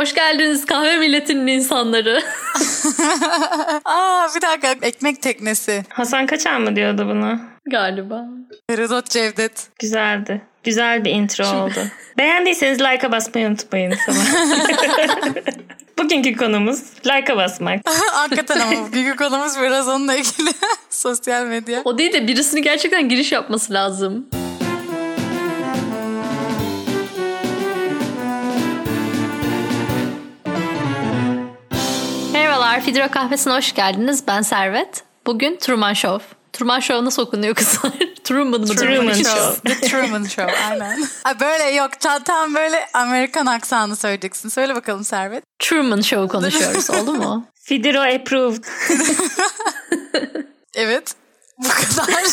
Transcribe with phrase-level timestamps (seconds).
[0.00, 2.22] Hoş geldiniz kahve milletinin insanları.
[3.84, 5.84] Aa bir dakika ekmek teknesi.
[5.88, 7.40] Hasan Kaçan mı diyordu bunu?
[7.66, 8.24] Galiba.
[8.70, 9.68] Herodot Cevdet.
[9.78, 10.42] Güzeldi.
[10.64, 11.80] Güzel bir intro oldu.
[12.18, 13.94] Beğendiyseniz like'a basmayı unutmayın.
[14.06, 14.22] Tamam.
[15.98, 17.80] Bugünkü konumuz like'a basmak.
[18.12, 20.50] Hakikaten ama bugünkü konumuz biraz onunla ilgili.
[20.90, 21.82] Sosyal medya.
[21.84, 24.26] O değil de birisinin gerçekten giriş yapması lazım.
[32.70, 34.26] Merhabalar, Fidro Kahvesi'ne hoş geldiniz.
[34.28, 35.02] Ben Servet.
[35.26, 36.26] Bugün Truman Show.
[36.52, 37.92] Truman Show nasıl okunuyor kızlar?
[38.24, 38.66] Truman mı?
[38.66, 39.74] Truman Show.
[39.74, 41.04] The Truman Show aynen.
[41.24, 44.48] Ay böyle yok tam, tam böyle Amerikan aksanı söyleyeceksin.
[44.48, 45.44] Söyle bakalım Servet.
[45.58, 46.90] Truman Show konuşuyoruz.
[47.00, 47.46] Oldu mu?
[47.54, 48.64] Fidro approved.
[50.74, 51.14] Evet.
[51.58, 52.24] Bu kadar.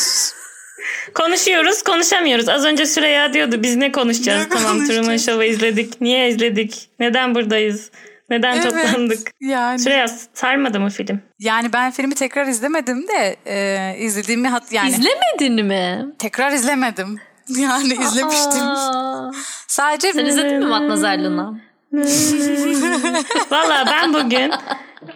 [1.14, 2.48] Konuşuyoruz, konuşamıyoruz.
[2.48, 4.42] Az önce Süreyya diyordu biz ne konuşacağız?
[4.42, 5.00] Ne tamam konuşacağız?
[5.00, 6.00] Truman Show'u izledik.
[6.00, 6.88] Niye izledik?
[7.00, 7.90] Neden buradayız?
[8.30, 8.64] Neden Evet.
[8.64, 9.30] toplandık?
[9.40, 9.78] Yani.
[9.78, 11.20] Süreyya sarmadı mı film?
[11.38, 16.06] Yani ben filmi tekrar izlemedim de e, izlediğimi hat yani İzlemedin mi?
[16.18, 17.18] tekrar izlemedim.
[17.58, 18.62] Yani izlemiştim.
[18.62, 19.30] Aa,
[19.68, 21.60] Sadece sen izledin mi Matmazel Luna?
[23.50, 24.52] Valla ben bugün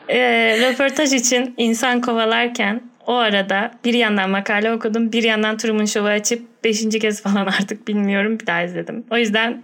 [0.08, 0.18] e,
[0.60, 6.64] röportaj için insan kovalarken o arada bir yandan makale okudum bir yandan Truman Show'u açıp
[6.64, 9.06] beşinci kez falan artık bilmiyorum bir daha izledim.
[9.10, 9.62] O yüzden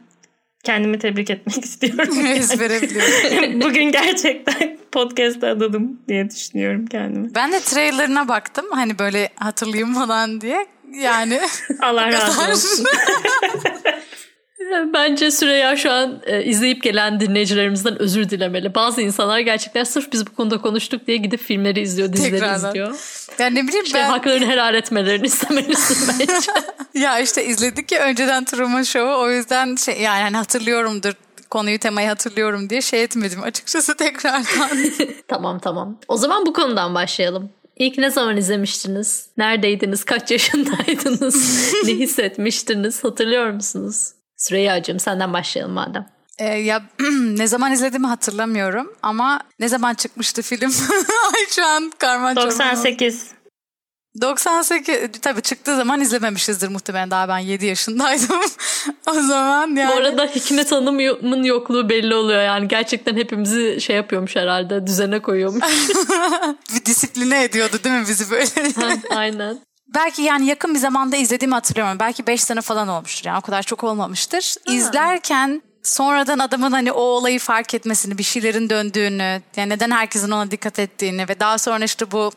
[0.65, 2.09] kendimi tebrik etmek istiyorum.
[2.83, 3.61] biliyorum.
[3.61, 7.35] bugün gerçekten podcast'a adadım diye düşünüyorum kendimi.
[7.35, 10.67] Ben de trailerına baktım hani böyle hatırlayayım falan diye.
[10.93, 11.41] Yani
[11.83, 12.87] Allah razı olsun.
[14.95, 18.75] Bence Süreyya şu an e, izleyip gelen dinleyicilerimizden özür dilemeli.
[18.75, 22.69] Bazı insanlar gerçekten sırf biz bu konuda konuştuk diye gidip filmleri izliyor, dizileri Tekrardan.
[22.71, 22.95] izliyor.
[23.39, 26.53] yani ne bileyim Şey, ben haklarını helal etmelerini istemelisin bence.
[27.07, 31.13] ya işte izledik ya önceden Truman Show'u o yüzden şey yani hani hatırlıyorumdur
[31.51, 34.45] konuyu temayı hatırlıyorum diye şey etmedim açıkçası tekrardan.
[35.29, 35.99] tamam tamam.
[36.09, 37.51] O zaman bu konudan başlayalım.
[37.77, 39.27] İlk ne zaman izlemiştiniz?
[39.37, 40.05] Neredeydiniz?
[40.05, 41.73] Kaç yaşındaydınız?
[41.85, 43.05] ne hissetmiştiniz?
[43.05, 44.13] Hatırlıyor musunuz?
[44.39, 46.07] Süreyya'cığım senden başlayalım madem.
[46.39, 46.83] Ee, ya
[47.23, 50.71] ne zaman izlediğimi hatırlamıyorum ama ne zaman çıkmıştı film?
[51.35, 52.59] Ay şu an karman çorman oldu.
[52.59, 53.39] 98.
[54.21, 58.41] 98 tabii çıktığı zaman izlememişizdir muhtemelen daha ben 7 yaşındaydım.
[59.07, 59.91] o zaman yani.
[59.91, 62.69] Bu arada Hikmet Hanım'ın yokluğu belli oluyor yani.
[62.69, 64.87] Gerçekten hepimizi şey yapıyormuş herhalde.
[64.87, 65.65] Düzene koyuyormuş.
[66.75, 68.73] bir disipline ediyordu değil mi bizi böyle?
[68.77, 69.59] Ha, Aynen.
[69.95, 71.99] Belki yani yakın bir zamanda izlediğimi hatırlıyorum.
[72.01, 74.55] Belki 5 sene falan olmuştur yani o kadar çok olmamıştır.
[74.67, 80.51] İzlerken sonradan adamın hani o olayı fark etmesini, bir şeylerin döndüğünü, yani neden herkesin ona
[80.51, 82.33] dikkat ettiğini ve daha sonra işte bu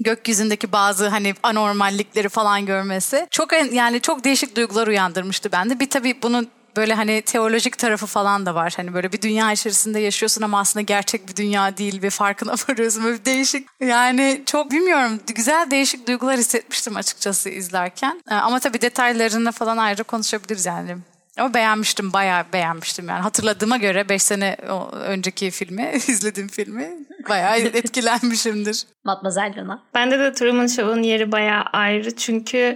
[0.00, 5.80] gökyüzündeki bazı hani anormallikleri falan görmesi çok yani çok değişik duygular uyandırmıştı bende.
[5.80, 6.48] Bir tabii bunun
[6.78, 8.74] böyle hani teolojik tarafı falan da var.
[8.76, 13.04] Hani böyle bir dünya içerisinde yaşıyorsun ama aslında gerçek bir dünya değil ve farkına varıyorsun.
[13.04, 18.22] Böyle bir değişik yani çok bilmiyorum güzel değişik duygular hissetmiştim açıkçası izlerken.
[18.30, 20.96] Ee, Ama tabii detaylarını falan ayrı konuşabiliriz yani.
[21.38, 23.20] Ama beğenmiştim, bayağı beğenmiştim yani.
[23.20, 24.56] Hatırladığıma göre 5 sene
[24.92, 26.90] önceki filmi, izlediğim filmi
[27.28, 28.86] bayağı etkilenmişimdir.
[29.04, 29.82] Matmazel Luna.
[29.94, 32.74] Bende de Truman Show'un yeri bayağı ayrı çünkü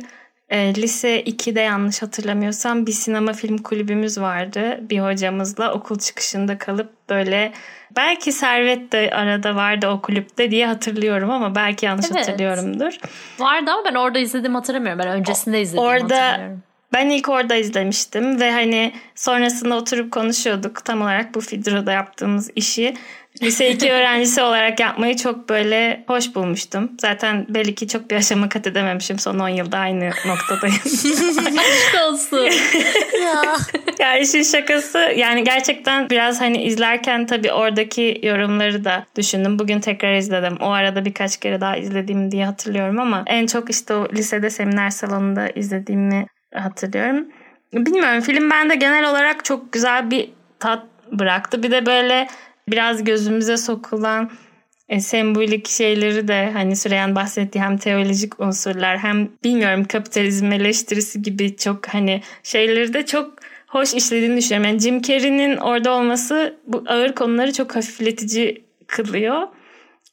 [0.53, 6.91] e, lise 2'de yanlış hatırlamıyorsam bir sinema film kulübümüz vardı bir hocamızla okul çıkışında kalıp
[7.11, 7.53] böyle
[7.97, 12.21] belki Servet de arada vardı o kulüpte diye hatırlıyorum ama belki yanlış Evet.
[12.29, 12.93] hatırlıyorumdur.
[13.39, 14.99] Vardı ama ben orada izledim hatırlamıyorum.
[14.99, 16.63] Ben öncesinde izledim Orada hatırlıyorum.
[16.93, 22.95] ben ilk orada izlemiştim ve hani sonrasında oturup konuşuyorduk tam olarak bu Fidro'da yaptığımız işi.
[23.43, 26.93] Lise 2 öğrencisi olarak yapmayı çok böyle hoş bulmuştum.
[27.00, 29.19] Zaten belli ki çok bir aşama kat edememişim.
[29.19, 30.76] Son 10 yılda aynı noktadayım.
[31.59, 32.44] Aşk olsun.
[33.22, 33.56] ya.
[33.98, 39.59] ya işin şakası yani gerçekten biraz hani izlerken tabii oradaki yorumları da düşündüm.
[39.59, 40.56] Bugün tekrar izledim.
[40.60, 44.91] O arada birkaç kere daha izlediğim diye hatırlıyorum ama en çok işte o lisede seminer
[44.91, 47.26] salonunda izlediğimi hatırlıyorum.
[47.72, 50.82] Bilmiyorum film bende genel olarak çok güzel bir tat
[51.12, 51.62] bıraktı.
[51.62, 52.27] Bir de böyle
[52.68, 54.30] biraz gözümüze sokulan
[54.88, 61.56] e, sembolik şeyleri de hani Süreyyan bahsettiği hem teolojik unsurlar hem bilmiyorum kapitalizm eleştirisi gibi
[61.56, 63.34] çok hani şeyleri de çok
[63.66, 64.70] hoş işlediğini düşünüyorum.
[64.70, 69.42] Yani Jim Carrey'nin orada olması bu ağır konuları çok hafifletici kılıyor.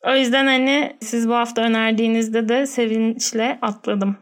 [0.07, 4.17] O yüzden hani siz bu hafta önerdiğinizde de sevinçle atladım.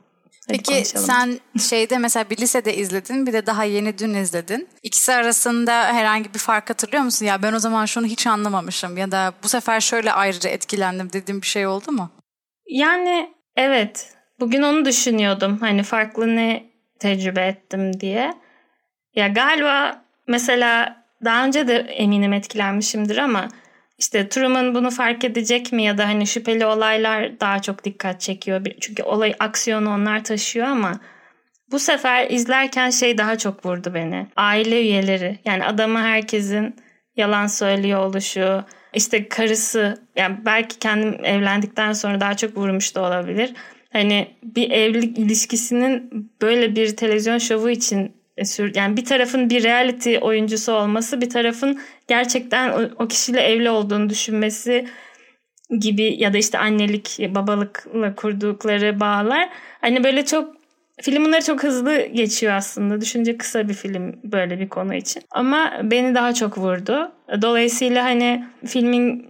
[0.47, 1.05] Hadi Peki konuşalım.
[1.05, 4.67] sen şeyde mesela bir lisede izledin bir de daha yeni dün izledin.
[4.83, 7.25] İkisi arasında herhangi bir fark hatırlıyor musun?
[7.25, 11.41] Ya ben o zaman şunu hiç anlamamışım ya da bu sefer şöyle ayrıca etkilendim dediğim
[11.41, 12.09] bir şey oldu mu?
[12.67, 14.13] Yani evet.
[14.39, 15.57] Bugün onu düşünüyordum.
[15.59, 16.63] Hani farklı ne
[16.99, 18.33] tecrübe ettim diye.
[19.15, 23.47] Ya galiba mesela daha önce de eminim etkilenmişimdir ama
[23.97, 28.65] işte Truman bunu fark edecek mi ya da hani şüpheli olaylar daha çok dikkat çekiyor.
[28.81, 30.99] Çünkü olay aksiyonu onlar taşıyor ama
[31.71, 34.27] bu sefer izlerken şey daha çok vurdu beni.
[34.35, 36.75] Aile üyeleri yani adamı herkesin
[37.15, 38.63] yalan söylüyor oluşu,
[38.93, 43.53] işte karısı yani belki kendim evlendikten sonra daha çok vurmuş da olabilir.
[43.93, 46.09] Hani bir evlilik ilişkisinin
[46.41, 48.43] böyle bir televizyon şovu için e,
[48.75, 54.87] yani bir tarafın bir reality oyuncusu olması bir tarafın gerçekten o, kişiyle evli olduğunu düşünmesi
[55.79, 59.49] gibi ya da işte annelik babalıkla kurdukları bağlar
[59.81, 60.57] hani böyle çok
[61.01, 63.01] film bunları çok hızlı geçiyor aslında.
[63.01, 65.23] Düşünce kısa bir film böyle bir konu için.
[65.31, 67.11] Ama beni daha çok vurdu.
[67.41, 69.27] Dolayısıyla hani filmin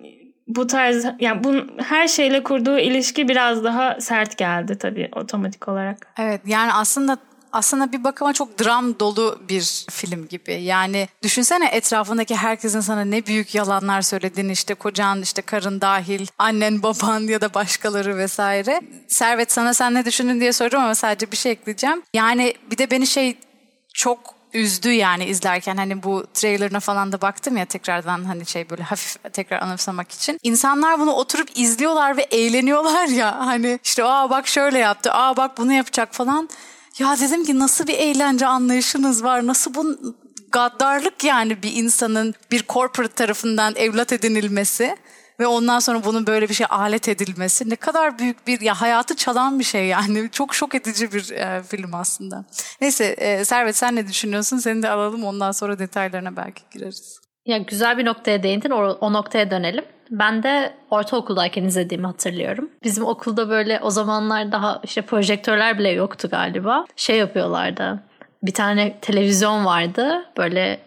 [0.47, 6.07] bu tarz yani bu her şeyle kurduğu ilişki biraz daha sert geldi tabii otomatik olarak.
[6.19, 7.17] Evet yani aslında
[7.53, 10.53] aslında bir bakıma çok dram dolu bir film gibi.
[10.53, 16.83] Yani düşünsene etrafındaki herkesin sana ne büyük yalanlar söylediğini işte kocan işte karın dahil annen
[16.83, 18.81] baban ya da başkaları vesaire.
[19.07, 22.01] Servet sana sen ne düşündün diye soruyorum ama sadece bir şey ekleyeceğim.
[22.13, 23.37] Yani bir de beni şey
[23.93, 28.83] çok üzdü yani izlerken hani bu trailerına falan da baktım ya tekrardan hani şey böyle
[28.83, 30.39] hafif tekrar anımsamak için.
[30.43, 35.57] İnsanlar bunu oturup izliyorlar ve eğleniyorlar ya hani işte aa bak şöyle yaptı aa bak
[35.57, 36.49] bunu yapacak falan.
[36.99, 39.97] Ya dedim ki nasıl bir eğlence anlayışınız var nasıl bu
[40.51, 44.95] gaddarlık yani bir insanın bir corporate tarafından evlat edinilmesi
[45.39, 49.15] ve ondan sonra bunun böyle bir şey alet edilmesi ne kadar büyük bir ya hayatı
[49.15, 52.45] çalan bir şey yani çok şok edici bir e, film aslında.
[52.81, 54.57] Neyse e, Servet sen ne düşünüyorsun?
[54.57, 57.19] Seni de alalım ondan sonra detaylarına belki gireriz.
[57.45, 59.85] Ya güzel bir noktaya değindin o, o noktaya dönelim.
[60.11, 62.69] Ben de ortaokuldayken izlediğimi hatırlıyorum.
[62.83, 66.85] Bizim okulda böyle o zamanlar daha işte projektörler bile yoktu galiba.
[66.95, 67.99] Şey yapıyorlardı.
[68.43, 70.25] Bir tane televizyon vardı.
[70.37, 70.79] Böyle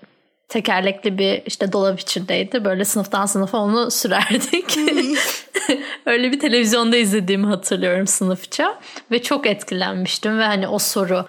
[0.49, 2.65] tekerlekli bir işte dolap içindeydi.
[2.65, 4.79] Böyle sınıftan sınıfa onu sürerdik.
[6.07, 8.79] Öyle bir televizyonda izlediğimi hatırlıyorum sınıfça.
[9.11, 11.27] Ve çok etkilenmiştim ve hani o soru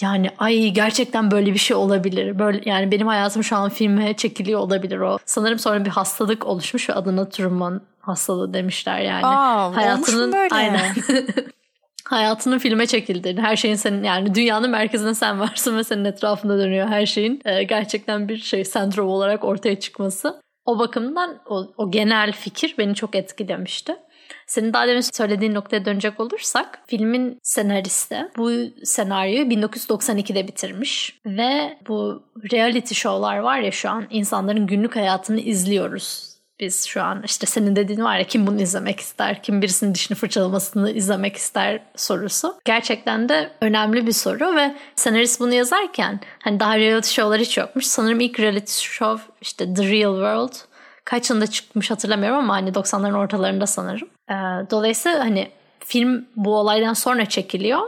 [0.00, 2.38] yani ay gerçekten böyle bir şey olabilir.
[2.38, 5.18] Böyle yani benim hayatım şu an filme çekiliyor olabilir o.
[5.24, 9.26] Sanırım sonra bir hastalık oluşmuş ve adına Truman hastalığı demişler yani.
[9.26, 10.54] Aa, hayatının böyle?
[10.54, 10.94] aynen.
[12.04, 16.88] hayatının filme çekildiğini, her şeyin senin yani dünyanın merkezinde sen varsın ve senin etrafında dönüyor
[16.88, 17.40] her şeyin.
[17.44, 20.40] Ee, gerçekten bir şey sendrom olarak ortaya çıkması.
[20.64, 23.96] O bakımdan o, o genel fikir beni çok etkilemişti.
[24.46, 28.52] Senin daha demin söylediğin noktaya dönecek olursak filmin senaristi bu
[28.84, 36.36] senaryoyu 1992'de bitirmiş ve bu reality show'lar var ya şu an insanların günlük hayatını izliyoruz
[36.60, 40.16] biz şu an işte senin dediğin var ya kim bunu izlemek ister, kim birisinin dişini
[40.16, 42.54] fırçalamasını izlemek ister sorusu.
[42.64, 47.86] Gerçekten de önemli bir soru ve senarist bunu yazarken hani daha reality show'lar hiç yokmuş.
[47.86, 50.54] Sanırım ilk reality show işte The Real World
[51.04, 54.08] kaç yılında çıkmış hatırlamıyorum ama hani 90'ların ortalarında sanırım.
[54.30, 54.34] Ee,
[54.70, 57.80] dolayısıyla hani film bu olaydan sonra çekiliyor.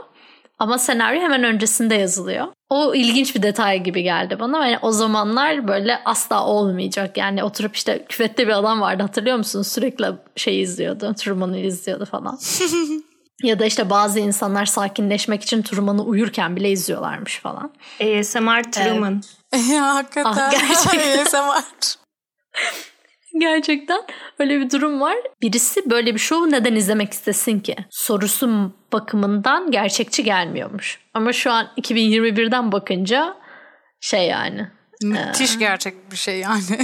[0.59, 2.47] Ama senaryo hemen öncesinde yazılıyor.
[2.69, 4.67] O ilginç bir detay gibi geldi bana.
[4.67, 7.17] Yani o zamanlar böyle asla olmayacak.
[7.17, 9.67] Yani oturup işte küvette bir adam vardı hatırlıyor musunuz?
[9.67, 10.05] Sürekli
[10.35, 11.13] şey izliyordu.
[11.13, 12.39] Truman'ı izliyordu falan.
[13.43, 17.73] ya da işte bazı insanlar sakinleşmek için Truman'ı uyurken bile izliyorlarmış falan.
[18.01, 19.21] ASMR Truman.
[19.53, 19.69] Evet.
[19.69, 20.31] ya hakikaten.
[20.31, 21.25] Ah, gerçekten.
[21.25, 21.95] ASMR.
[23.39, 24.01] Gerçekten
[24.39, 25.15] öyle bir durum var.
[25.41, 27.75] Birisi böyle bir şovu neden izlemek istesin ki?
[27.89, 30.99] Sorusu bakımından gerçekçi gelmiyormuş.
[31.13, 33.35] Ama şu an 2021'den bakınca
[34.01, 34.67] şey yani.
[35.03, 36.61] Müthiş e, gerçek bir şey yani.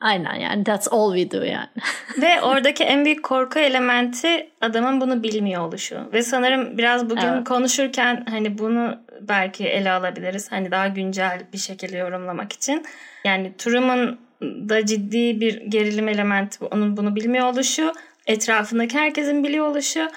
[0.00, 1.68] Aynen yani that's all we do yani.
[2.22, 6.08] Ve oradaki en büyük korku elementi adamın bunu bilmiyor oluşu.
[6.12, 7.48] Ve sanırım biraz bugün evet.
[7.48, 10.52] konuşurken hani bunu belki ele alabiliriz.
[10.52, 12.86] Hani daha güncel bir şekilde yorumlamak için.
[13.24, 17.92] Yani Truman da ciddi bir gerilim elementi onun bunu bilmiyor oluşu,
[18.26, 20.08] etrafındaki herkesin biliyor oluşu.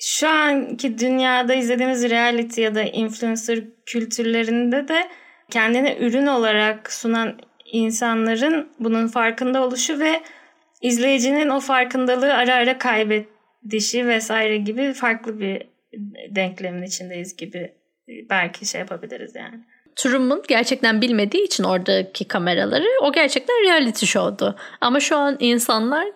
[0.00, 5.08] Şu anki dünyada izlediğimiz reality ya da influencer kültürlerinde de
[5.50, 7.38] kendini ürün olarak sunan
[7.72, 10.20] insanların bunun farkında oluşu ve
[10.82, 15.62] izleyicinin o farkındalığı ara ara kaybedişi vesaire gibi farklı bir
[16.30, 17.74] denklemin içindeyiz gibi
[18.30, 19.64] belki şey yapabiliriz yani.
[19.98, 24.56] Truman gerçekten bilmediği için oradaki kameraları o gerçekten reality show'du.
[24.80, 26.06] Ama şu an insanlar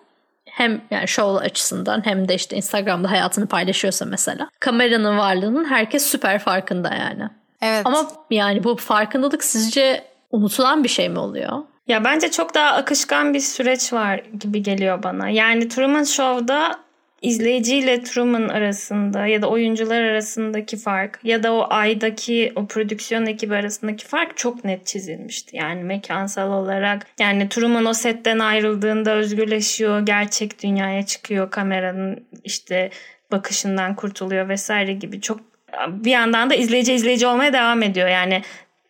[0.45, 6.39] hem yani show açısından hem de işte Instagram'da hayatını paylaşıyorsa mesela kameranın varlığının herkes süper
[6.39, 7.29] farkında yani.
[7.61, 7.81] Evet.
[7.85, 11.59] Ama yani bu farkındalık sizce unutulan bir şey mi oluyor?
[11.87, 15.29] Ya bence çok daha akışkan bir süreç var gibi geliyor bana.
[15.29, 16.79] Yani Truman Show'da
[17.23, 23.55] izleyiciyle Truman arasında ya da oyuncular arasındaki fark ya da o aydaki o prodüksiyon ekibi
[23.55, 25.57] arasındaki fark çok net çizilmişti.
[25.57, 32.89] Yani mekansal olarak yani Truman o setten ayrıldığında özgürleşiyor, gerçek dünyaya çıkıyor, kameranın işte
[33.31, 35.39] bakışından kurtuluyor vesaire gibi çok
[35.87, 38.07] bir yandan da izleyici izleyici olmaya devam ediyor.
[38.07, 38.41] Yani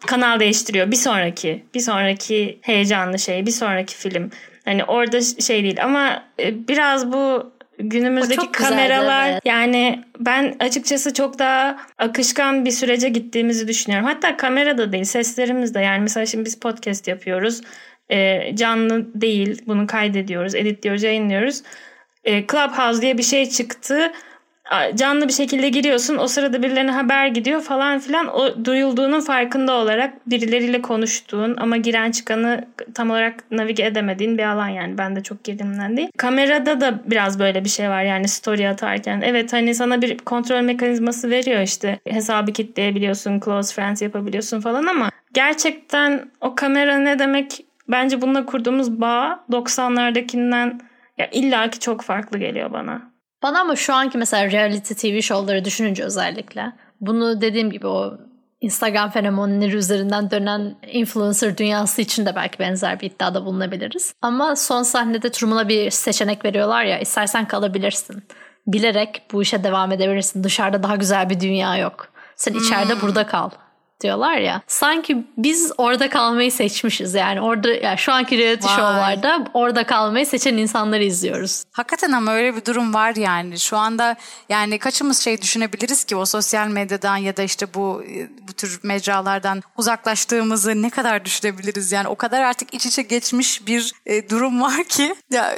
[0.08, 0.92] kanal değiştiriyor.
[0.92, 4.32] Bir sonraki, bir sonraki heyecanlı şey, bir sonraki film.
[4.66, 7.53] Hani orada şey değil ama e, biraz bu
[7.90, 9.42] günümüzdeki kameralar evet.
[9.46, 14.08] yani ben açıkçası çok daha akışkan bir sürece gittiğimizi düşünüyorum.
[14.08, 17.62] Hatta kamerada değil seslerimiz de yani mesela şimdi biz podcast yapıyoruz.
[18.10, 21.62] E, canlı değil bunu kaydediyoruz, editliyoruz, yayınlıyoruz.
[22.24, 24.12] E, Clubhouse diye bir şey çıktı
[24.96, 26.18] canlı bir şekilde giriyorsun.
[26.18, 28.28] O sırada birilerine haber gidiyor falan filan.
[28.28, 34.68] O duyulduğunun farkında olarak birileriyle konuştuğun ama giren çıkanı tam olarak navige edemediğin bir alan
[34.68, 34.98] yani.
[34.98, 36.10] Ben de çok girdiğimden değil.
[36.18, 39.22] Kamerada da biraz böyle bir şey var yani story atarken.
[39.22, 42.00] Evet hani sana bir kontrol mekanizması veriyor işte.
[42.10, 47.66] Hesabı kitleyebiliyorsun, close friends yapabiliyorsun falan ama gerçekten o kamera ne demek?
[47.90, 50.80] Bence bununla kurduğumuz bağ 90'lardakinden
[51.18, 53.13] ya illaki çok farklı geliyor bana.
[53.44, 58.18] Bana ama şu anki mesela reality TV şovları düşününce özellikle bunu dediğim gibi o
[58.62, 64.14] Instagram fenomenleri üzerinden dönen influencer dünyası için de belki benzer bir iddiada bulunabiliriz.
[64.22, 68.24] Ama son sahnede Truman'a bir seçenek veriyorlar ya istersen kalabilirsin.
[68.68, 70.44] Bilerek bu işe devam edebilirsin.
[70.44, 72.08] Dışarıda daha güzel bir dünya yok.
[72.36, 73.02] Sen içeride hmm.
[73.02, 73.50] burada kal
[74.04, 74.62] diyorlar ya.
[74.68, 77.42] Sanki biz orada kalmayı seçmişiz yani.
[77.42, 79.20] Orada yani şu anki reality Vay.
[79.54, 81.64] orada kalmayı seçen insanları izliyoruz.
[81.72, 83.60] Hakikaten ama öyle bir durum var yani.
[83.60, 84.16] Şu anda
[84.50, 88.04] yani kaçımız şey düşünebiliriz ki o sosyal medyadan ya da işte bu
[88.48, 91.92] bu tür mecralardan uzaklaştığımızı ne kadar düşünebiliriz?
[91.92, 95.56] Yani o kadar artık iç içe geçmiş bir e, durum var ki ya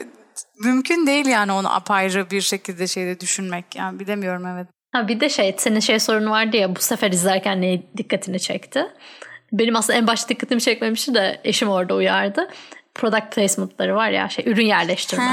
[0.60, 3.76] mümkün değil yani onu apayrı bir şekilde şeyde düşünmek.
[3.76, 4.75] Yani bilemiyorum evet.
[4.96, 8.86] Ha bir de şey senin şey sorunu vardı ya bu sefer izlerken ne dikkatini çekti?
[9.52, 12.48] Benim aslında en başta dikkatimi çekmemişti de eşim orada uyardı.
[12.94, 15.32] Product placement'ları var ya şey ürün yerleştirme.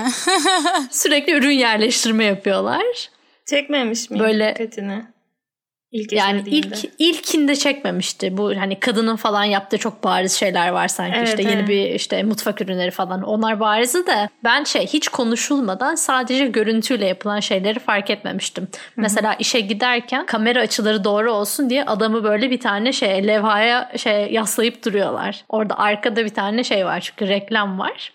[0.90, 3.10] Sürekli ürün yerleştirme yapıyorlar.
[3.46, 5.02] Çekmemiş mi Böyle, dikkatini?
[5.92, 8.36] İlk yani ilk ilkinde çekmemişti.
[8.36, 11.54] Bu hani kadının falan yaptığı çok bariz şeyler var sanki evet, işte evet.
[11.54, 13.22] yeni bir işte mutfak ürünleri falan.
[13.22, 18.64] Onlar barizi de ben şey hiç konuşulmadan sadece görüntüyle yapılan şeyleri fark etmemiştim.
[18.64, 18.70] Hı-hı.
[18.96, 24.32] Mesela işe giderken kamera açıları doğru olsun diye adamı böyle bir tane şey levhaya şey
[24.32, 25.44] yaslayıp duruyorlar.
[25.48, 28.12] Orada arkada bir tane şey var çünkü reklam var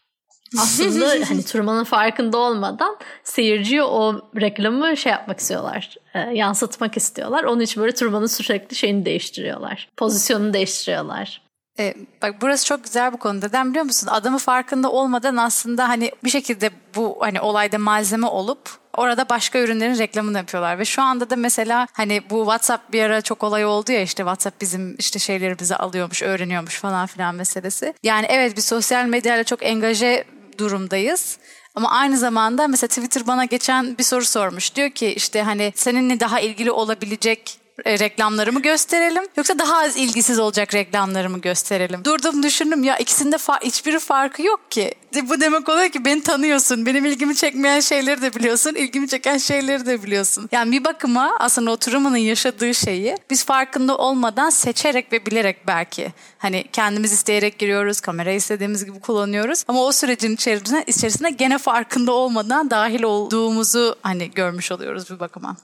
[0.59, 5.95] aslında hani Truman'ın farkında olmadan seyirciye o reklamı şey yapmak istiyorlar.
[6.13, 7.43] E, yansıtmak istiyorlar.
[7.43, 9.89] Onun için böyle Truman'ın sürekli şeyini değiştiriyorlar.
[9.97, 11.41] Pozisyonunu değiştiriyorlar.
[11.79, 13.45] E, bak burası çok güzel bu konuda.
[13.45, 14.07] Neden biliyor musun?
[14.07, 18.59] Adamı farkında olmadan aslında hani bir şekilde bu hani olayda malzeme olup
[18.97, 23.21] orada başka ürünlerin reklamını yapıyorlar ve şu anda da mesela hani bu WhatsApp bir ara
[23.21, 27.93] çok olay oldu ya işte WhatsApp bizim işte şeylerimizi alıyormuş, öğreniyormuş falan filan meselesi.
[28.03, 30.25] Yani evet bir sosyal medyayla çok engaje
[30.57, 31.37] durumdayız.
[31.75, 34.75] Ama aynı zamanda mesela Twitter bana geçen bir soru sormuş.
[34.75, 40.73] Diyor ki işte hani seninle daha ilgili olabilecek reklamlarımı gösterelim yoksa daha az ilgisiz olacak
[40.73, 42.05] reklamlarımı gösterelim.
[42.05, 44.91] Durdum düşündüm ya ikisinde fa- hiçbiri farkı yok ki.
[45.23, 46.85] Bu demek oluyor ki beni tanıyorsun.
[46.85, 48.75] Benim ilgimi çekmeyen şeyleri de biliyorsun.
[48.75, 50.49] ilgimi çeken şeyleri de biliyorsun.
[50.51, 56.65] Yani bir bakıma aslında oturumunun yaşadığı şeyi biz farkında olmadan seçerek ve bilerek belki hani
[56.73, 58.01] kendimiz isteyerek giriyoruz.
[58.01, 59.63] Kamerayı istediğimiz gibi kullanıyoruz.
[59.67, 65.57] Ama o sürecin içerisine, içerisine gene farkında olmadan dahil olduğumuzu hani görmüş oluyoruz bir bakıma.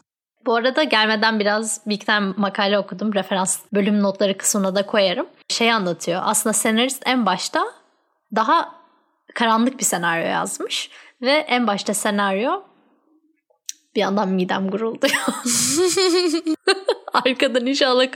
[0.46, 3.14] Bu arada gelmeden biraz bir iki tane makale okudum.
[3.14, 5.28] Referans bölüm notları kısmına da koyarım.
[5.50, 6.22] Şey anlatıyor.
[6.26, 7.66] Aslında senarist en başta
[8.36, 8.76] daha
[9.36, 10.90] karanlık bir senaryo yazmış.
[11.22, 12.64] Ve en başta senaryo
[13.96, 15.14] bir yandan midem gurulduyor.
[17.14, 18.08] Arkadan inşallah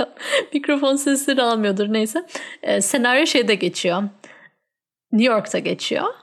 [0.53, 2.27] mikrofon sesleri almıyordur neyse.
[2.63, 4.03] Ee, senaryo şeyde geçiyor.
[5.11, 6.13] New York'ta geçiyor.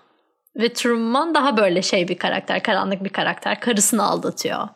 [0.56, 3.60] Ve Truman daha böyle şey bir karakter, karanlık bir karakter.
[3.60, 4.68] Karısını aldatıyor.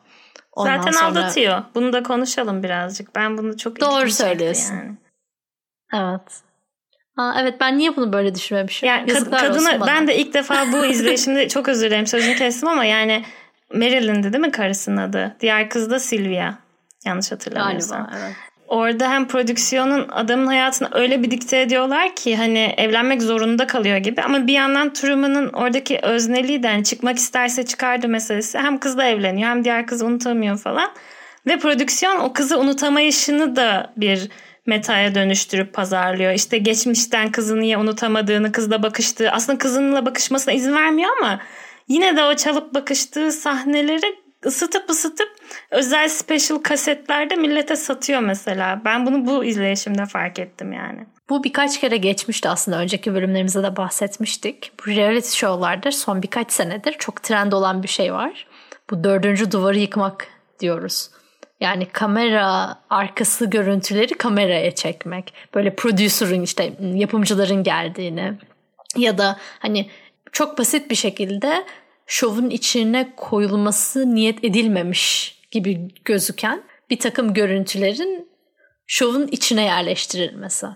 [0.59, 1.07] Ondan Zaten sonra...
[1.07, 1.63] aldatıyor.
[1.75, 3.15] Bunu da konuşalım birazcık.
[3.15, 4.75] Ben bunu çok Doğru söylüyorsun.
[4.75, 4.97] Yani.
[5.95, 6.43] Evet.
[7.17, 8.89] Aa, evet ben niye bunu böyle düşünmemişim?
[8.89, 12.85] Yani kad- kadına ben de ilk defa bu izleyişimde çok özür dilerim sözünü kestim ama
[12.85, 13.25] yani
[13.75, 15.37] Marilyn'di değil mi karısının adı?
[15.41, 16.55] Diğer kız da Sylvia.
[17.05, 18.07] Yanlış hatırlamıyorsam.
[18.07, 23.67] Galiba evet orada hem prodüksiyonun adamın hayatını öyle bir dikte ediyorlar ki hani evlenmek zorunda
[23.67, 24.23] kalıyor gibi.
[24.23, 28.59] Ama bir yandan Truman'ın oradaki özneliği de hani çıkmak isterse çıkardı meselesi.
[28.59, 30.91] Hem kızla evleniyor hem diğer kızı unutamıyor falan.
[31.47, 34.29] Ve prodüksiyon o kızı unutamayışını da bir
[34.67, 36.33] metaya dönüştürüp pazarlıyor.
[36.33, 41.41] İşte geçmişten kızı niye unutamadığını, kızla bakıştığı, aslında kızınla bakışmasına izin vermiyor ama
[41.89, 45.29] yine de o çalıp bakıştığı sahneleri ısıtıp ısıtıp
[45.71, 48.83] özel special kasetlerde millete satıyor mesela.
[48.85, 51.07] Ben bunu bu izleyişimde fark ettim yani.
[51.29, 52.79] Bu birkaç kere geçmişti aslında.
[52.79, 54.73] Önceki bölümlerimizde de bahsetmiştik.
[54.81, 58.47] Bu reality show'larda son birkaç senedir çok trend olan bir şey var.
[58.91, 60.29] Bu dördüncü duvarı yıkmak
[60.61, 61.11] diyoruz.
[61.61, 65.35] Yani kamera arkası görüntüleri kameraya çekmek.
[65.55, 68.33] Böyle producer'ın işte yapımcıların geldiğini
[68.97, 69.91] ya da hani
[70.33, 71.65] çok basit bir şekilde
[72.09, 78.29] şovun içine koyulması niyet edilmemiş gibi gözüken bir takım görüntülerin
[78.87, 80.67] şovun içine yerleştirilmesi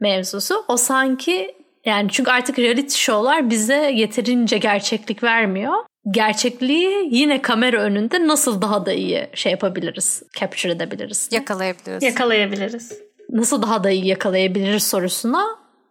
[0.00, 0.64] mevzusu.
[0.68, 5.74] O sanki yani çünkü artık reality show'lar bize yeterince gerçeklik vermiyor.
[6.10, 11.28] Gerçekliği yine kamera önünde nasıl daha da iyi şey yapabiliriz, capture edebiliriz.
[11.32, 12.02] Yakalayabiliriz.
[12.02, 12.98] Yakalayabiliriz.
[13.30, 15.44] Nasıl daha da iyi yakalayabiliriz sorusuna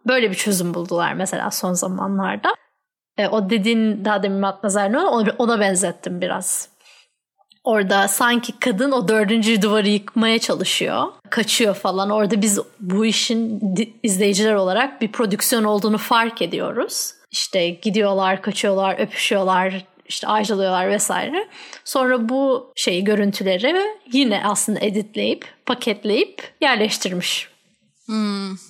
[0.06, 2.54] böyle bir çözüm buldular mesela son zamanlarda.
[3.18, 6.68] E, o dediğin daha demin Matmazel ona, ona benzettim biraz.
[7.64, 11.04] Orada sanki kadın o dördüncü duvarı yıkmaya çalışıyor.
[11.30, 12.10] Kaçıyor falan.
[12.10, 13.60] Orada biz bu işin
[14.02, 17.12] izleyiciler olarak bir prodüksiyon olduğunu fark ediyoruz.
[17.30, 21.48] İşte gidiyorlar, kaçıyorlar, öpüşüyorlar, işte ayrılıyorlar vesaire.
[21.84, 23.76] Sonra bu şeyi görüntüleri
[24.12, 27.48] yine aslında editleyip, paketleyip yerleştirmiş.
[28.06, 28.67] Hmm.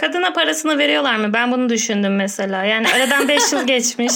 [0.00, 1.32] Kadına parasını veriyorlar mı?
[1.32, 2.64] Ben bunu düşündüm mesela.
[2.64, 4.12] Yani aradan 5 yıl geçmiş.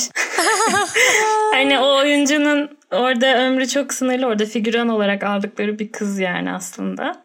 [1.53, 4.27] hani o oyuncunun orada ömrü çok sınırlı.
[4.27, 7.25] Orada figüran olarak aldıkları bir kız yani aslında.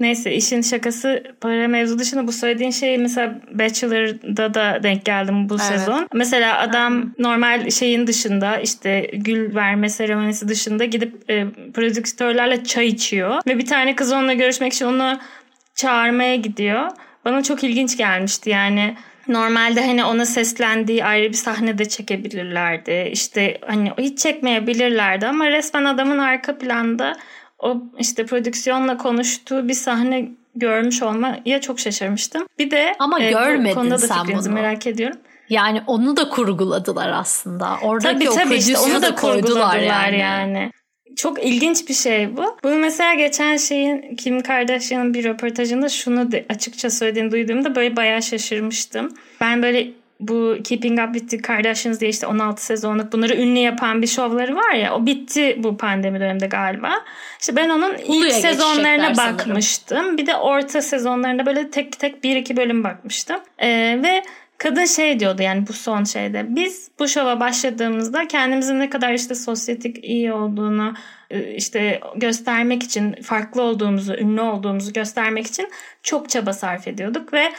[0.00, 5.54] Neyse işin şakası para mevzu dışında bu söylediğin şey mesela Bachelor'da da denk geldim bu
[5.54, 5.64] evet.
[5.64, 6.08] sezon.
[6.14, 13.42] Mesela adam normal şeyin dışında işte gül verme seremonisi dışında gidip e, prodüktörlerle çay içiyor.
[13.46, 15.18] Ve bir tane kız onunla görüşmek için onu
[15.74, 16.90] çağırmaya gidiyor
[17.24, 18.96] bana çok ilginç gelmişti yani.
[19.28, 23.10] Normalde hani ona seslendiği ayrı bir sahnede çekebilirlerdi.
[23.12, 27.16] İşte hani hiç çekmeyebilirlerdi ama resmen adamın arka planda
[27.58, 32.46] o işte prodüksiyonla konuştuğu bir sahne görmüş olmaya çok şaşırmıştım.
[32.58, 34.50] Bir de ama e, görmedin konuda da sen bunu.
[34.54, 35.18] merak ediyorum.
[35.48, 37.76] Yani onu da kurguladılar aslında.
[37.82, 40.18] Oradaki tabii, o tabii işte onu da koydular yani.
[40.18, 40.70] yani.
[41.16, 42.56] Çok ilginç bir şey bu.
[42.64, 48.22] Bunu mesela geçen şeyin Kim Kardashian'ın bir röportajında şunu de, açıkça söylediğini duyduğumda böyle bayağı
[48.22, 49.14] şaşırmıştım.
[49.40, 54.02] Ben böyle bu Keeping Up with the Kardashians diye işte 16 sezonluk bunları ünlü yapan
[54.02, 56.92] bir şovları var ya o bitti bu pandemi döneminde galiba.
[57.40, 59.98] İşte ben onun ilk sezonlarına bakmıştım.
[59.98, 60.18] Sanırım.
[60.18, 63.36] Bir de orta sezonlarında böyle tek tek bir iki bölüm bakmıştım.
[63.58, 64.22] Ee, ve
[64.60, 66.46] Kadın şey diyordu yani bu son şeyde.
[66.48, 70.94] Biz bu şova başladığımızda kendimizin ne kadar işte sosyetik iyi olduğunu
[71.30, 75.70] e, işte göstermek için farklı olduğumuzu, ünlü olduğumuzu göstermek için
[76.02, 77.52] çok çaba sarf ediyorduk ve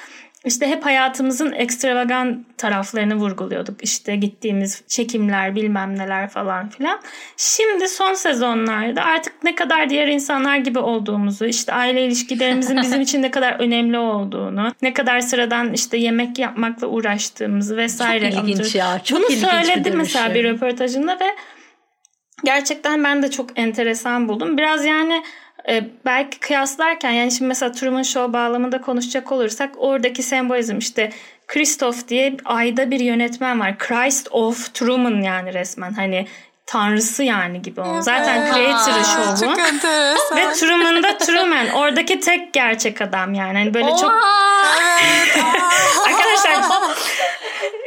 [0.45, 3.83] işte hep hayatımızın ekstravagan taraflarını vurguluyorduk.
[3.83, 6.99] İşte gittiğimiz çekimler bilmem neler falan filan.
[7.37, 13.21] Şimdi son sezonlarda artık ne kadar diğer insanlar gibi olduğumuzu, işte aile ilişkilerimizin bizim için
[13.21, 18.31] ne kadar önemli olduğunu, ne kadar sıradan işte yemek yapmakla uğraştığımızı vesaire.
[18.31, 19.01] Çok ilginç ya.
[19.03, 21.35] Çok Bunu ilginç söyledi bir mesela bir röportajında ve
[22.43, 24.57] gerçekten ben de çok enteresan buldum.
[24.57, 25.23] Biraz yani
[25.69, 31.11] e, belki kıyaslarken yani şimdi mesela Truman Show bağlamında konuşacak olursak oradaki sembolizm işte
[31.47, 33.77] Christoph diye ayda bir yönetmen var.
[33.77, 36.27] Christ of Truman yani resmen hani
[36.65, 38.01] tanrısı yani gibi o.
[38.01, 39.51] Zaten creator'ı şovu.
[40.35, 41.69] Ve Truman'da Truman.
[41.69, 43.57] Oradaki tek gerçek adam yani.
[43.57, 44.11] Hani böyle çok...
[46.07, 46.63] Arkadaşlar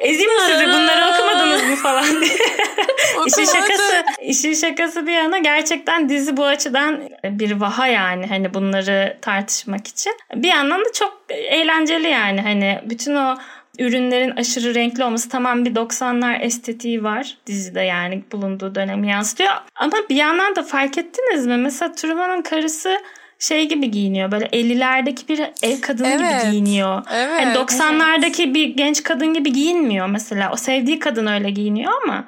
[0.04, 2.32] ezeyim mi sizi bunları okumadınız mı falan diye.
[3.26, 9.18] işin şakası, işin şakası bir yana gerçekten dizi bu açıdan bir vaha yani hani bunları
[9.20, 10.12] tartışmak için.
[10.34, 13.36] Bir yandan da çok eğlenceli yani hani bütün o
[13.78, 19.52] ürünlerin aşırı renkli olması tamam bir 90'lar estetiği var dizide yani bulunduğu dönemi yansıtıyor.
[19.74, 21.56] Ama bir yandan da fark ettiniz mi?
[21.56, 22.98] Mesela Truman'ın karısı
[23.46, 24.30] şey gibi giyiniyor.
[24.30, 27.02] Böyle 50'lerdeki bir ev kadını evet, gibi giyiniyor.
[27.12, 28.54] Evet, yani 90'lardaki evet.
[28.54, 30.50] bir genç kadın gibi giyinmiyor mesela.
[30.52, 32.24] O sevdiği kadın öyle giyiniyor ama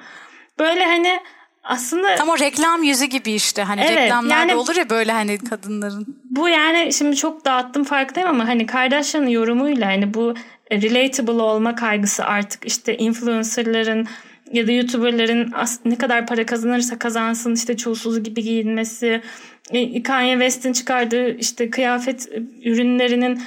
[0.58, 1.20] böyle hani
[1.64, 5.38] aslında tam o reklam yüzü gibi işte hani evet, reklamlarda yani, olur ya böyle hani
[5.38, 6.06] kadınların.
[6.30, 10.34] Bu yani şimdi çok dağıttım farkındayım ama hani Kardashian'ın yorumuyla hani bu
[10.72, 14.06] relatable olma kaygısı artık işte influencerların
[14.52, 15.52] ya da YouTuber'ların
[15.84, 19.22] ne kadar para kazanırsa kazansın işte çulsuz gibi giyinmesi,
[19.70, 22.28] e, Kanye West'in çıkardığı işte kıyafet
[22.64, 23.42] ürünlerinin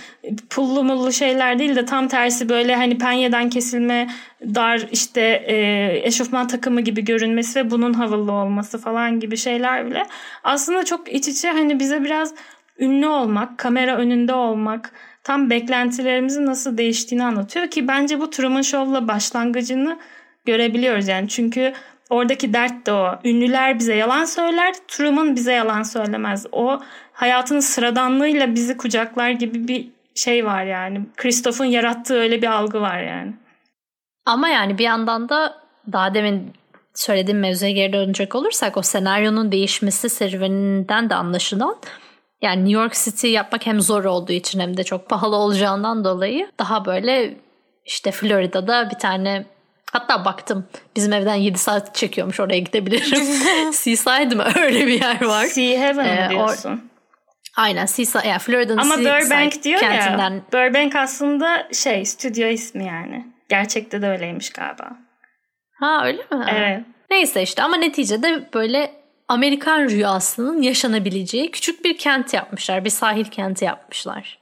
[0.49, 4.09] pullu mullu şeyler değil de tam tersi böyle hani penyeden kesilme
[4.41, 10.03] dar işte e, eşofman takımı gibi görünmesi ve bunun havalı olması falan gibi şeyler bile
[10.43, 12.33] aslında çok iç içe hani bize biraz
[12.79, 14.91] ünlü olmak, kamera önünde olmak,
[15.23, 19.99] tam beklentilerimizin nasıl değiştiğini anlatıyor ki bence bu Truman Show'la başlangıcını
[20.49, 21.27] görebiliyoruz yani.
[21.27, 21.73] Çünkü
[22.09, 23.19] oradaki dert de o.
[23.23, 26.45] Ünlüler bize yalan söyler, Truman bize yalan söylemez.
[26.51, 26.79] O
[27.13, 31.01] hayatının sıradanlığıyla bizi kucaklar gibi bir şey var yani.
[31.17, 33.33] Christoph'un yarattığı öyle bir algı var yani.
[34.25, 35.55] Ama yani bir yandan da
[35.91, 36.53] daha demin
[36.95, 41.75] söylediğim mevzuya geri dönecek olursak o senaryonun değişmesi serüveninden de anlaşılan
[42.41, 46.51] yani New York City yapmak hem zor olduğu için hem de çok pahalı olacağından dolayı
[46.59, 47.37] daha böyle
[47.85, 49.45] işte Florida'da bir tane
[49.91, 53.23] hatta baktım bizim evden 7 saat çekiyormuş oraya gidebilirim.
[53.73, 54.43] Seaside mi?
[54.59, 55.45] Öyle bir yer var.
[55.45, 56.69] Sea Heaven Ee, diyorsun.
[56.69, 56.79] or-
[57.57, 60.41] Aynen Seaside yani Florida'nın Ama Seaside Burbank diyor kentinden ya.
[60.53, 63.25] Burbank aslında şey stüdyo ismi yani.
[63.49, 64.89] Gerçekte de öyleymiş galiba.
[65.79, 66.45] Ha öyle mi?
[66.51, 66.81] Evet.
[67.11, 68.91] Neyse işte ama neticede böyle
[69.27, 72.85] Amerikan rüyasının yaşanabileceği küçük bir kent yapmışlar.
[72.85, 74.39] Bir sahil kenti yapmışlar.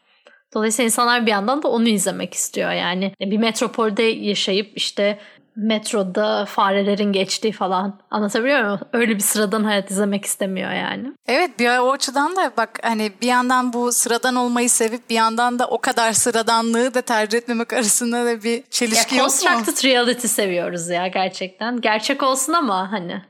[0.53, 3.13] Dolayısıyla insanlar bir yandan da onu izlemek istiyor yani.
[3.19, 5.19] Bir metropolde yaşayıp işte
[5.57, 8.79] metroda farelerin geçtiği falan anlatabiliyor muyum?
[8.93, 11.13] Öyle bir sıradan hayat izlemek istemiyor yani.
[11.27, 15.59] Evet bir o açıdan da bak hani bir yandan bu sıradan olmayı sevip bir yandan
[15.59, 19.37] da o kadar sıradanlığı da tercih etmemek arasında da bir çelişki Ya yok mu?
[19.37, 21.81] constructed reality seviyoruz ya gerçekten.
[21.81, 23.21] Gerçek olsun ama hani.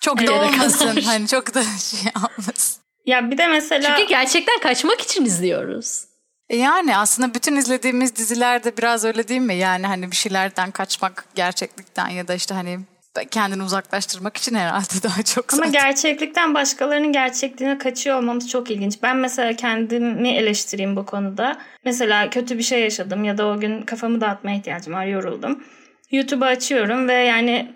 [0.00, 1.02] Çok Bir da olmasın kadar.
[1.04, 2.82] hani çok da şey yapmasın.
[3.06, 6.04] Ya bir de mesela Çünkü gerçekten kaçmak için izliyoruz.
[6.50, 9.54] E Yani aslında bütün izlediğimiz dizilerde biraz öyle değil mi?
[9.54, 12.78] Yani hani bir şeylerden kaçmak gerçeklikten ya da işte hani
[13.30, 15.72] kendini uzaklaştırmak için herhalde daha çok Ama zaten.
[15.72, 18.98] gerçeklikten başkalarının gerçekliğine kaçıyor olmamız çok ilginç.
[19.02, 21.58] Ben mesela kendimi eleştireyim bu konuda.
[21.84, 25.64] Mesela kötü bir şey yaşadım ya da o gün kafamı dağıtmaya ihtiyacım var, yoruldum.
[26.10, 27.72] YouTube'u açıyorum ve yani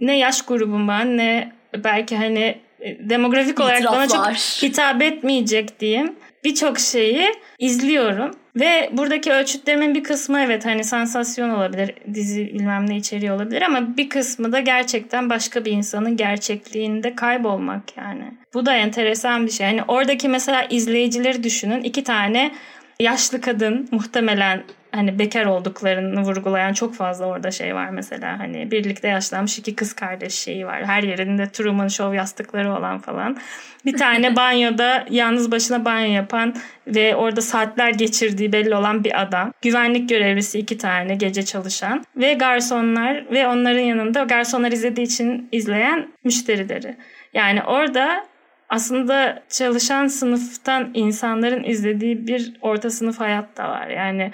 [0.00, 1.52] ne yaş grubum ben ne
[1.84, 2.58] belki hani
[3.00, 4.58] demografik olarak bana çok İtiraflar.
[4.62, 6.14] hitap etmeyecek diyeyim.
[6.44, 7.28] Birçok şeyi
[7.58, 8.30] izliyorum.
[8.56, 13.96] Ve buradaki ölçütlerimin bir kısmı evet hani sansasyon olabilir, dizi bilmem ne içeriği olabilir ama
[13.96, 18.24] bir kısmı da gerçekten başka bir insanın gerçekliğinde kaybolmak yani.
[18.54, 19.66] Bu da enteresan bir şey.
[19.66, 21.82] Hani oradaki mesela izleyicileri düşünün.
[21.82, 22.52] iki tane
[23.00, 29.08] yaşlı kadın muhtemelen hani bekar olduklarını vurgulayan çok fazla orada şey var mesela hani birlikte
[29.08, 30.84] yaşlanmış iki kız kardeş şeyi var.
[30.84, 33.36] Her yerinde Truman Show yastıkları olan falan.
[33.84, 36.54] Bir tane banyoda yalnız başına banyo yapan
[36.86, 39.52] ve orada saatler geçirdiği belli olan bir adam.
[39.62, 46.08] Güvenlik görevlisi iki tane gece çalışan ve garsonlar ve onların yanında garsonlar izlediği için izleyen
[46.24, 46.96] müşterileri.
[47.34, 48.24] Yani orada
[48.68, 53.88] aslında çalışan sınıftan insanların izlediği bir orta sınıf hayat da var.
[53.88, 54.32] Yani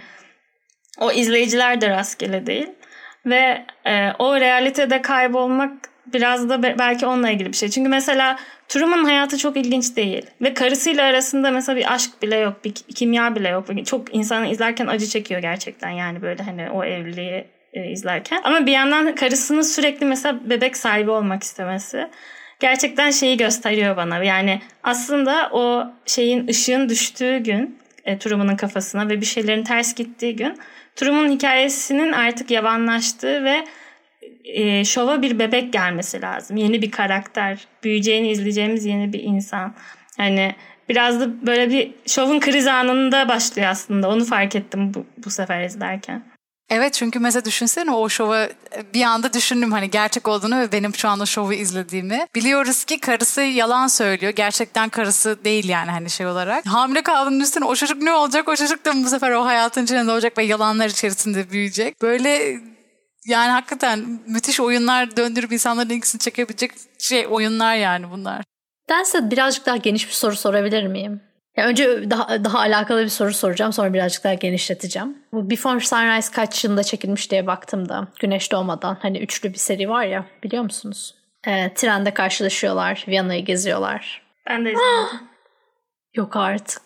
[1.00, 2.68] o izleyiciler de rastgele değil.
[3.26, 5.72] Ve e, o realitede kaybolmak
[6.12, 7.68] biraz da be- belki onunla ilgili bir şey.
[7.68, 10.26] Çünkü mesela Truman'ın hayatı çok ilginç değil.
[10.40, 13.86] Ve karısıyla arasında mesela bir aşk bile yok, bir ki- kimya bile yok.
[13.86, 18.40] Çok insanı izlerken acı çekiyor gerçekten yani böyle hani o evliliği e, izlerken.
[18.44, 22.08] Ama bir yandan karısının sürekli mesela bebek sahibi olmak istemesi
[22.60, 24.24] gerçekten şeyi gösteriyor bana.
[24.24, 30.36] Yani aslında o şeyin ışığın düştüğü gün e, Truman'ın kafasına ve bir şeylerin ters gittiği
[30.36, 30.58] gün
[30.98, 33.64] Truman'ın hikayesinin artık yavanlaştığı ve
[34.44, 36.56] e, şova bir bebek gelmesi lazım.
[36.56, 39.74] Yeni bir karakter, büyüyeceğini izleyeceğimiz yeni bir insan.
[40.16, 40.54] Hani
[40.88, 44.08] biraz da böyle bir şovun kriz anında başlıyor aslında.
[44.10, 46.22] Onu fark ettim bu, bu sefer izlerken.
[46.70, 48.48] Evet çünkü mesela düşünsene o şova
[48.94, 52.26] bir anda düşündüm hani gerçek olduğunu ve benim şu anda şovu izlediğimi.
[52.34, 54.32] Biliyoruz ki karısı yalan söylüyor.
[54.32, 56.66] Gerçekten karısı değil yani hani şey olarak.
[56.66, 58.48] Hamile kaldığının üstüne o çocuk ne olacak?
[58.48, 62.02] O çocuk da bu sefer o hayatın içinde doğacak ve yalanlar içerisinde büyüyecek.
[62.02, 62.60] Böyle
[63.26, 68.44] yani hakikaten müthiş oyunlar döndürüp insanların ilgisini çekebilecek şey oyunlar yani bunlar.
[68.88, 71.27] Ben size birazcık daha geniş bir soru sorabilir miyim?
[71.58, 75.18] Ya önce daha, daha alakalı bir soru soracağım sonra birazcık daha genişleteceğim.
[75.32, 79.88] Bu Before Sunrise kaç yılında çekilmiş diye baktım da güneş doğmadan hani üçlü bir seri
[79.88, 81.14] var ya biliyor musunuz?
[81.46, 84.22] Ee, trende karşılaşıyorlar, Viyana'yı geziyorlar.
[84.48, 85.28] Ben de izlemedim.
[86.14, 86.82] Yok artık.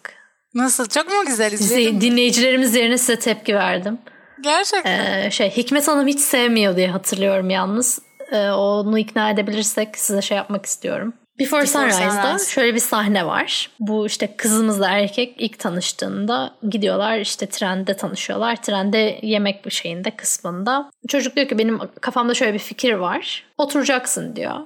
[0.54, 0.88] Nasıl?
[0.88, 1.94] Çok mu güzel Size, izledin?
[1.94, 2.00] mi?
[2.00, 3.98] dinleyicilerimiz yerine size tepki verdim.
[4.40, 5.24] Gerçekten.
[5.24, 8.02] Ee, şey Hikmet Hanım hiç sevmiyor diye hatırlıyorum yalnız.
[8.32, 11.14] Ee, onu ikna edebilirsek size şey yapmak istiyorum.
[11.38, 12.50] Before, Before Sunrise'da Sunrise.
[12.52, 13.70] şöyle bir sahne var.
[13.80, 18.56] Bu işte kızımızla erkek ilk tanıştığında gidiyorlar işte trende tanışıyorlar.
[18.62, 20.90] Trende yemek bir şeyinde kısmında.
[21.08, 23.44] Çocuk diyor ki benim kafamda şöyle bir fikir var.
[23.58, 24.56] Oturacaksın diyor.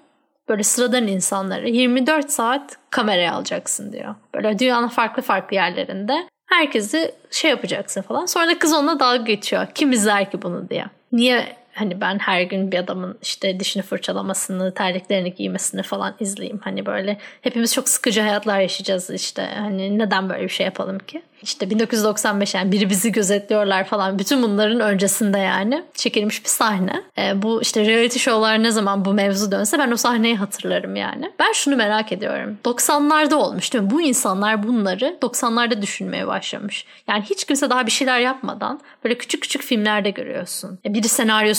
[0.49, 4.15] Böyle sıradan insanları 24 saat kameraya alacaksın diyor.
[4.35, 6.29] Böyle dünyanın farklı farklı yerlerinde.
[6.47, 8.27] Herkesi şey yapacaksın falan.
[8.27, 9.67] Sonra da kız onunla dalga geçiyor.
[9.75, 10.85] Kim izler ki bunu diye.
[11.13, 16.61] Niye hani ben her gün bir adamın işte dişini fırçalamasını, terliklerini giymesini falan izleyeyim.
[16.65, 19.43] Hani böyle hepimiz çok sıkıcı hayatlar yaşayacağız işte.
[19.59, 21.23] Hani neden böyle bir şey yapalım ki?
[21.43, 24.19] İşte 1995 yani biri bizi gözetliyorlar falan.
[24.19, 27.03] Bütün bunların öncesinde yani çekilmiş bir sahne.
[27.19, 31.33] E, bu işte reality show'lar ne zaman bu mevzu dönse ben o sahneyi hatırlarım yani.
[31.39, 32.59] Ben şunu merak ediyorum.
[32.65, 33.91] 90'larda olmuş değil mi?
[33.91, 36.87] Bu insanlar bunları 90'larda düşünmeye başlamış.
[37.09, 40.79] Yani hiç kimse daha bir şeyler yapmadan böyle küçük küçük filmlerde görüyorsun.
[40.85, 41.09] E, biri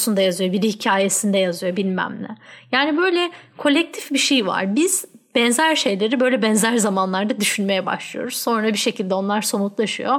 [0.08, 2.38] senaryosunda yazıyor, biri hikayesinde yazıyor bilmem ne.
[2.72, 4.76] Yani böyle kolektif bir şey var.
[4.76, 8.36] Biz benzer şeyleri böyle benzer zamanlarda düşünmeye başlıyoruz.
[8.36, 10.16] Sonra bir şekilde onlar somutlaşıyor.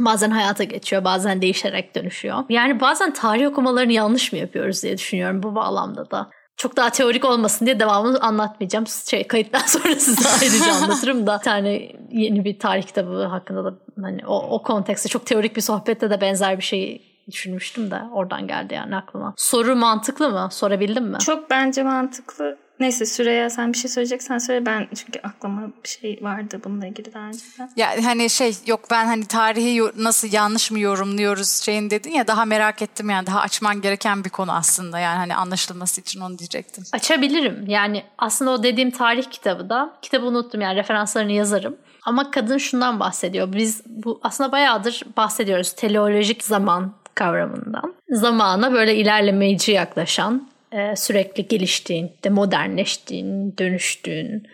[0.00, 2.44] Bazen hayata geçiyor, bazen değişerek dönüşüyor.
[2.48, 6.30] Yani bazen tarih okumalarını yanlış mı yapıyoruz diye düşünüyorum bu bağlamda da.
[6.56, 8.86] Çok daha teorik olmasın diye devamını anlatmayacağım.
[8.86, 11.38] Şey, kayıttan sonra size ayrıca anlatırım da.
[11.38, 15.60] Bir tane yeni bir tarih kitabı hakkında da hani o, o kontekste çok teorik bir
[15.60, 19.34] sohbette de benzer bir şey düşünmüştüm de oradan geldi yani aklıma.
[19.36, 20.48] Soru mantıklı mı?
[20.52, 21.18] Sorabildim mi?
[21.18, 22.58] Çok bence mantıklı.
[22.80, 27.14] Neyse Süreyya sen bir şey söyleyeceksen söyle ben çünkü aklıma bir şey vardı bununla ilgili
[27.14, 27.70] daha önceden.
[27.76, 32.44] Ya hani şey yok ben hani tarihi nasıl yanlış mı yorumluyoruz şeyin dedin ya daha
[32.44, 36.84] merak ettim yani daha açman gereken bir konu aslında yani hani anlaşılması için onu diyecektim.
[36.92, 41.76] Açabilirim yani aslında o dediğim tarih kitabı da kitabı unuttum yani referanslarını yazarım.
[42.04, 43.52] Ama kadın şundan bahsediyor.
[43.52, 47.94] Biz bu aslında bayağıdır bahsediyoruz teleolojik zaman kavramından.
[48.08, 54.46] Zamana böyle ilerlemeyici yaklaşan e, sürekli geliştiğin, de modernleştiğin, dönüştüğün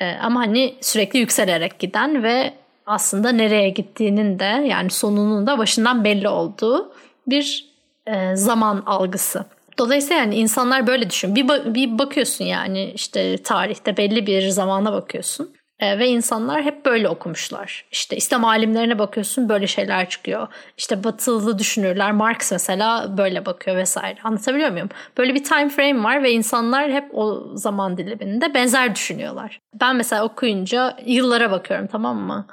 [0.00, 2.52] e, ama hani sürekli yükselerek giden ve
[2.86, 6.92] aslında nereye gittiğinin de yani sonunun da başından belli olduğu
[7.26, 7.72] bir
[8.06, 9.44] e, zaman algısı.
[9.78, 11.34] Dolayısıyla yani insanlar böyle düşün.
[11.34, 15.50] Bir, bir bakıyorsun yani işte tarihte belli bir zamana bakıyorsun.
[15.82, 17.84] E, ve insanlar hep böyle okumuşlar.
[17.92, 20.48] İşte İslam alimlerine bakıyorsun böyle şeyler çıkıyor.
[20.78, 24.18] İşte batılı düşünürler Marx mesela böyle bakıyor vesaire.
[24.24, 24.88] Anlatabiliyor muyum?
[25.18, 29.60] Böyle bir time frame var ve insanlar hep o zaman diliminde benzer düşünüyorlar.
[29.80, 32.46] Ben mesela okuyunca yıllara bakıyorum tamam mı?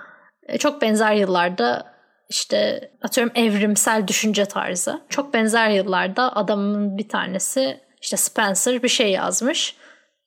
[0.47, 1.93] E, çok benzer yıllarda
[2.29, 5.01] işte atıyorum evrimsel düşünce tarzı.
[5.09, 9.75] Çok benzer yıllarda adamın bir tanesi işte Spencer bir şey yazmış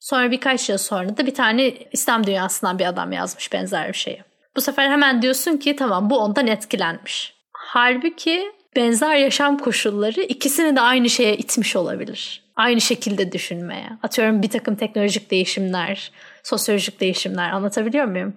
[0.03, 4.23] Sonra birkaç yıl sonra da bir tane İslam dünyasından bir adam yazmış benzer bir şeyi.
[4.57, 7.35] Bu sefer hemen diyorsun ki tamam bu ondan etkilenmiş.
[7.53, 12.43] Halbuki benzer yaşam koşulları ikisini de aynı şeye itmiş olabilir.
[12.57, 13.89] Aynı şekilde düşünmeye.
[14.03, 16.13] Atıyorum bir takım teknolojik değişimler,
[16.43, 18.35] sosyolojik değişimler anlatabiliyor muyum?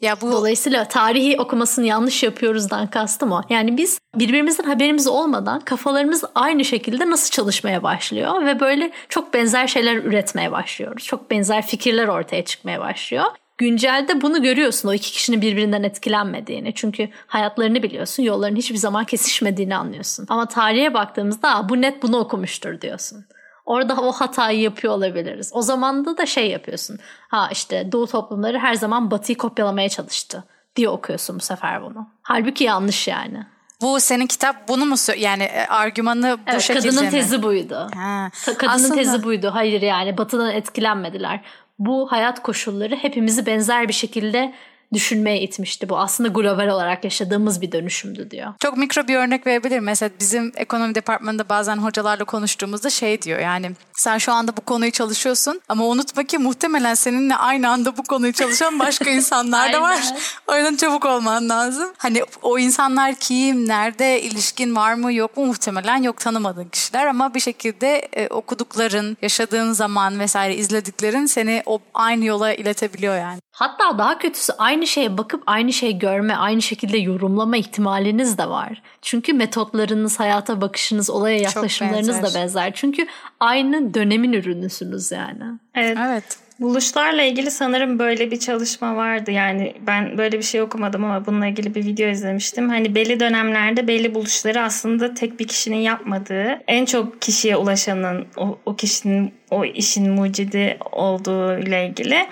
[0.00, 3.42] Ya bu dolayısıyla tarihi okumasını yanlış yapıyoruzdan kastım o.
[3.50, 9.66] Yani biz birbirimizin haberimiz olmadan kafalarımız aynı şekilde nasıl çalışmaya başlıyor ve böyle çok benzer
[9.66, 11.04] şeyler üretmeye başlıyoruz.
[11.04, 13.24] Çok benzer fikirler ortaya çıkmaya başlıyor.
[13.58, 16.74] Güncelde bunu görüyorsun o iki kişinin birbirinden etkilenmediğini.
[16.74, 20.26] Çünkü hayatlarını biliyorsun, yolların hiçbir zaman kesişmediğini anlıyorsun.
[20.28, 23.24] Ama tarihe baktığımızda bu net bunu okumuştur diyorsun.
[23.66, 25.50] Orada o hatayı yapıyor olabiliriz.
[25.54, 26.98] O zamanda da şey yapıyorsun.
[27.28, 30.44] Ha işte Doğu toplumları her zaman Batı'yı kopyalamaya çalıştı
[30.76, 32.08] diye okuyorsun bu sefer bunu.
[32.22, 33.46] Halbuki yanlış yani.
[33.82, 37.10] Bu senin kitap bunu mu yani e, argümanı bu evet, şekilde kadının mi?
[37.10, 37.88] tezi buydu.
[37.94, 38.30] Ha.
[38.44, 38.94] Kadının Aslında...
[38.94, 39.50] tezi buydu.
[39.52, 41.40] Hayır yani batıdan etkilenmediler.
[41.78, 44.54] Bu hayat koşulları hepimizi benzer bir şekilde
[44.92, 45.88] düşünmeye itmişti.
[45.88, 48.52] Bu aslında global olarak yaşadığımız bir dönüşümdü diyor.
[48.62, 49.84] Çok mikro bir örnek verebilirim.
[49.84, 54.90] Mesela bizim ekonomi departmanında bazen hocalarla konuştuğumuzda şey diyor yani sen şu anda bu konuyu
[54.90, 60.00] çalışıyorsun ama unutma ki muhtemelen seninle aynı anda bu konuyu çalışan başka insanlar da var.
[60.46, 61.92] o yüzden çabuk olman lazım.
[61.98, 67.34] Hani o insanlar kim, nerede, ilişkin var mı yok mu muhtemelen yok tanımadığın kişiler ama
[67.34, 73.40] bir şekilde e, okudukların, yaşadığın zaman vesaire izlediklerin seni o aynı yola iletebiliyor yani.
[73.56, 78.82] Hatta daha kötüsü aynı şeye bakıp aynı şey görme, aynı şekilde yorumlama ihtimaliniz de var.
[79.02, 82.30] Çünkü metotlarınız, hayata bakışınız, olaya yaklaşımlarınız benzer.
[82.30, 82.72] da benzer.
[82.74, 83.06] Çünkü
[83.40, 85.44] aynı dönemin ürünüsünüz yani.
[85.74, 85.98] Evet.
[86.00, 86.38] evet.
[86.60, 89.30] Buluşlarla ilgili sanırım böyle bir çalışma vardı.
[89.30, 92.68] Yani ben böyle bir şey okumadım ama bununla ilgili bir video izlemiştim.
[92.68, 98.58] Hani belli dönemlerde belli buluşları aslında tek bir kişinin yapmadığı, en çok kişiye ulaşanın o,
[98.66, 102.26] o kişinin o işin mucidi olduğu ile ilgili.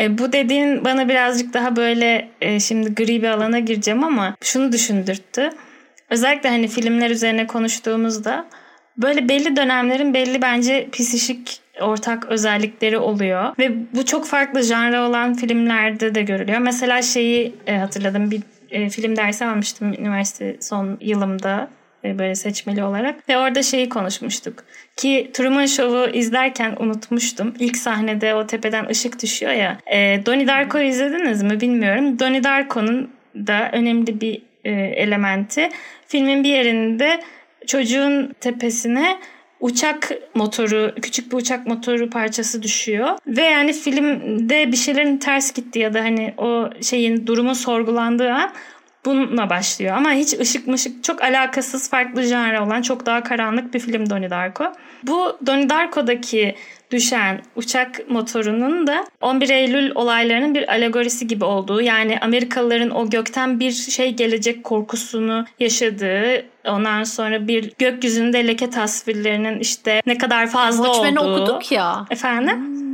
[0.00, 4.72] E, bu dediğin bana birazcık daha böyle e, şimdi gri bir alana gireceğim ama şunu
[4.72, 5.50] düşündürttü.
[6.10, 8.46] Özellikle hani filmler üzerine konuştuğumuzda
[8.96, 13.54] böyle belli dönemlerin belli bence psişik ortak özellikleri oluyor.
[13.58, 16.58] Ve bu çok farklı janra olan filmlerde de görülüyor.
[16.58, 21.68] Mesela şeyi e, hatırladım bir e, film dersi almıştım üniversite son yılımda
[22.04, 23.28] e, böyle seçmeli olarak.
[23.28, 24.64] Ve orada şeyi konuşmuştuk.
[24.98, 27.54] Ki Truman Show'u izlerken unutmuştum.
[27.58, 29.78] İlk sahnede o tepeden ışık düşüyor ya.
[29.86, 32.18] E, Donnie Darko'yu izlediniz mi bilmiyorum.
[32.18, 35.68] Donnie Darko'nun da önemli bir e, elementi.
[36.06, 37.20] Filmin bir yerinde
[37.66, 39.18] çocuğun tepesine
[39.60, 43.18] uçak motoru, küçük bir uçak motoru parçası düşüyor.
[43.26, 48.52] Ve yani filmde bir şeylerin ters gitti ya da hani o şeyin durumun sorgulandığı an
[49.08, 49.96] bununla başlıyor.
[49.96, 54.30] Ama hiç ışık mışık çok alakasız farklı janra olan çok daha karanlık bir film Donnie
[54.30, 54.72] Darko.
[55.02, 56.54] Bu Donnie Darko'daki
[56.90, 63.60] düşen uçak motorunun da 11 Eylül olaylarının bir alegorisi gibi olduğu yani Amerikalıların o gökten
[63.60, 70.84] bir şey gelecek korkusunu yaşadığı ondan sonra bir gökyüzünde leke tasvirlerinin işte ne kadar fazla
[70.84, 71.42] Watchmen'i olduğu.
[71.42, 72.06] okuduk ya.
[72.10, 72.87] Efendim?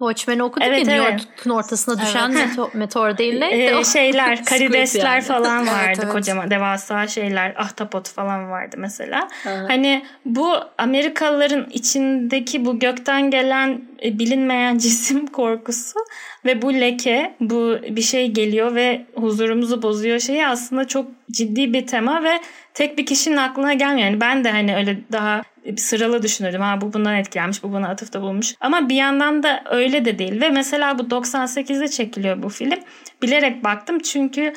[0.00, 1.20] Watchmen'i okuduk Evet, ya New evet.
[1.28, 2.48] York'un ortasına düşen Evet.
[2.56, 3.84] meto- meteor değil neydi Ee, o?
[3.92, 5.22] şeyler, karidesler yani.
[5.22, 6.12] falan vardı Evet, evet.
[6.12, 9.28] kocaman devasa şeyler, ahtapot falan vardı mesela.
[9.44, 15.98] Hani bu Amerikalıların içindeki bu gökten gelen bilinmeyen cisim korkusu
[16.44, 21.86] ve bu leke, bu bir şey geliyor ve huzurumuzu bozuyor şeyi aslında çok ciddi bir
[21.86, 22.40] tema ve
[22.74, 24.08] tek bir kişinin aklına gelmiyor.
[24.08, 25.42] Yani ben de hani öyle daha
[25.76, 26.60] sıralı düşünürdüm.
[26.60, 28.54] Ha bu bundan etkilenmiş, bu buna atıfta bulmuş.
[28.60, 30.40] Ama bir yandan da öyle de değil.
[30.40, 32.78] Ve mesela bu 98'de çekiliyor bu film.
[33.22, 34.52] Bilerek baktım çünkü e,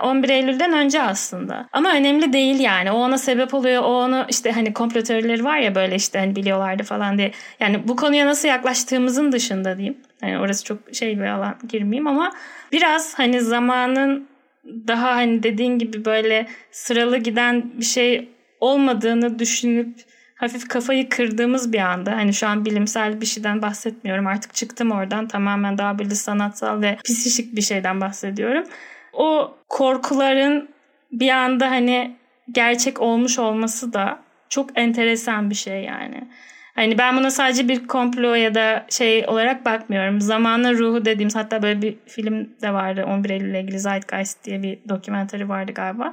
[0.00, 1.68] 11 Eylül'den önce aslında.
[1.72, 2.92] Ama önemli değil yani.
[2.92, 3.82] O ona sebep oluyor.
[3.82, 7.32] O onu işte hani komplo teorileri var ya böyle işte hani biliyorlardı falan diye.
[7.60, 9.96] Yani bu konuya nasıl yaklaştığımızın dışında diyeyim.
[10.22, 12.32] Yani orası çok şey bir alan girmeyeyim ama
[12.72, 14.28] biraz hani zamanın
[14.64, 18.28] daha hani dediğin gibi böyle sıralı giden bir şey
[18.60, 19.96] olmadığını düşünüp
[20.34, 25.28] hafif kafayı kırdığımız bir anda hani şu an bilimsel bir şeyden bahsetmiyorum artık çıktım oradan
[25.28, 28.64] tamamen daha böyle sanatsal ve psişik bir şeyden bahsediyorum.
[29.12, 30.68] O korkuların
[31.12, 32.16] bir anda hani
[32.52, 34.18] gerçek olmuş olması da
[34.48, 36.28] çok enteresan bir şey yani.
[36.74, 40.20] Hani ben buna sadece bir komplo ya da şey olarak bakmıyorum.
[40.20, 44.62] Zamanın ruhu dediğimiz hatta böyle bir film de vardı 11 Eylül ile ilgili Zeitgeist diye
[44.62, 46.10] bir dokumentari vardı galiba.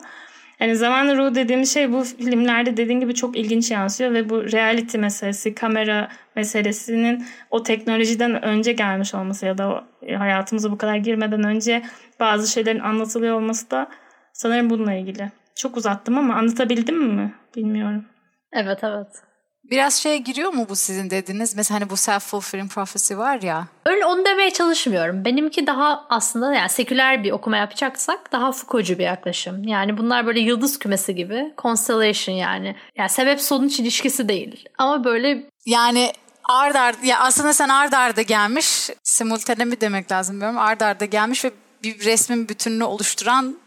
[0.59, 4.97] Yani zamanın ruhu dediğimiz şey bu filmlerde dediğin gibi çok ilginç yansıyor ve bu reality
[4.97, 10.95] meselesi, kamera meselesinin o teknolojiden önce gelmiş olması ya da o e, hayatımıza bu kadar
[10.95, 11.83] girmeden önce
[12.19, 13.87] bazı şeylerin anlatılıyor olması da
[14.33, 15.31] sanırım bununla ilgili.
[15.55, 17.33] Çok uzattım ama anlatabildim mi?
[17.55, 18.05] Bilmiyorum.
[18.53, 19.26] Evet evet.
[19.71, 21.55] Biraz şeye giriyor mu bu sizin dediğiniz?
[21.55, 23.67] Mesela hani bu self-fulfilling prophecy var ya.
[23.85, 25.25] Öyle onu demeye çalışmıyorum.
[25.25, 29.63] Benimki daha aslında yani seküler bir okuma yapacaksak daha Foucault'cu bir yaklaşım.
[29.63, 31.53] Yani bunlar böyle yıldız kümesi gibi.
[31.57, 32.75] Constellation yani.
[32.97, 34.65] Yani sebep sonuç ilişkisi değil.
[34.77, 36.11] Ama böyle Yani
[36.43, 40.57] ard arda ya aslında sen ard arda gelmiş simultane mi demek lazım bilmiyorum.
[40.57, 41.51] Ard arda gelmiş ve
[41.83, 43.57] bir resmin bütününü oluşturan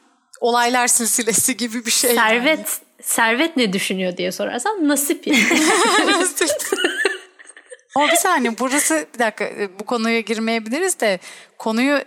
[0.40, 2.14] olaylar silsilesi gibi bir şey.
[2.14, 5.26] servet servet ne düşünüyor diye sorarsan nasip.
[5.26, 5.40] Yani.
[7.94, 11.18] Ama bir saniye burası bir dakika e, bu konuya girmeyebiliriz de
[11.58, 11.98] konuyu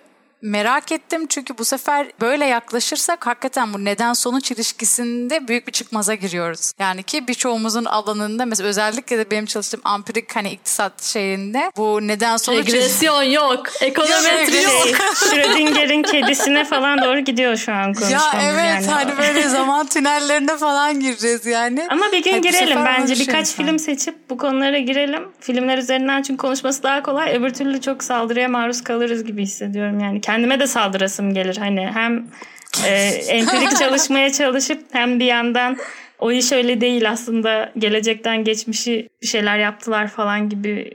[0.44, 6.16] merak ettim çünkü bu sefer böyle yaklaşırsak hakikaten bu neden sonuç ilişkisinde büyük bir çıkmaza
[6.16, 6.72] giriyoruz.
[6.80, 12.38] Yani ki birçoğumuzun alanında mesela özellikle de benim çalıştığım ampirik hani iktisat şeyinde bu neden
[12.38, 13.64] sonuç Regresyon yok.
[13.82, 14.84] Ekonometri Ya, yok.
[14.84, 18.34] Şey, Schrödinger'in kedisine falan doğru gidiyor şu an konuşmamız.
[18.34, 18.86] Ya evet yani.
[18.88, 21.88] hani böyle zaman tünellerine falan gireceğiz yani.
[21.90, 23.66] Ama bir gün Hani girelim bence şey birkaç lütfen.
[23.66, 25.24] film seçip bu konulara girelim.
[25.40, 27.36] Filmler üzerinden çünkü konuşması daha kolay.
[27.36, 30.22] Öbür türlü çok saldırıya maruz kalırız gibi hissediyorum yani.
[30.34, 32.28] Kendime de saldırasım gelir hani hem
[32.86, 32.92] e,
[33.28, 35.78] empirik çalışmaya çalışıp hem bir yandan
[36.20, 40.92] o iş öyle değil aslında gelecekten geçmişi bir şeyler yaptılar falan gibi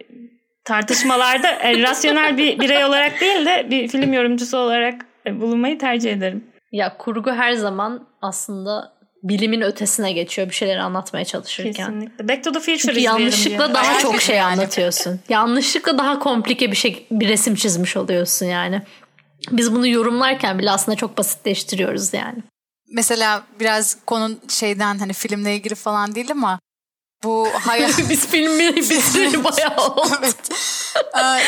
[0.65, 6.13] tartışmalarda e, rasyonel bir birey olarak değil de bir film yorumcusu olarak e, bulunmayı tercih
[6.13, 6.45] ederim.
[6.73, 11.73] Ya kurgu her zaman aslında bilimin ötesine geçiyor bir şeyleri anlatmaya çalışırken.
[11.73, 12.29] Kesinlikle.
[12.29, 13.75] Back to the Future Çünkü yanlışlıkla diye.
[13.75, 14.53] daha Hayal çok şey yani.
[14.53, 15.21] anlatıyorsun.
[15.29, 18.83] Yanlışlıkla daha komplike bir şey bir resim çizmiş oluyorsun yani.
[19.51, 22.43] Biz bunu yorumlarken bile aslında çok basitleştiriyoruz yani.
[22.93, 26.61] Mesela biraz konu şeyden hani filmle ilgili falan değil ama
[27.25, 30.09] bu hayal Biz filmi bitireli bayağı oldu.
[30.21, 30.51] evet.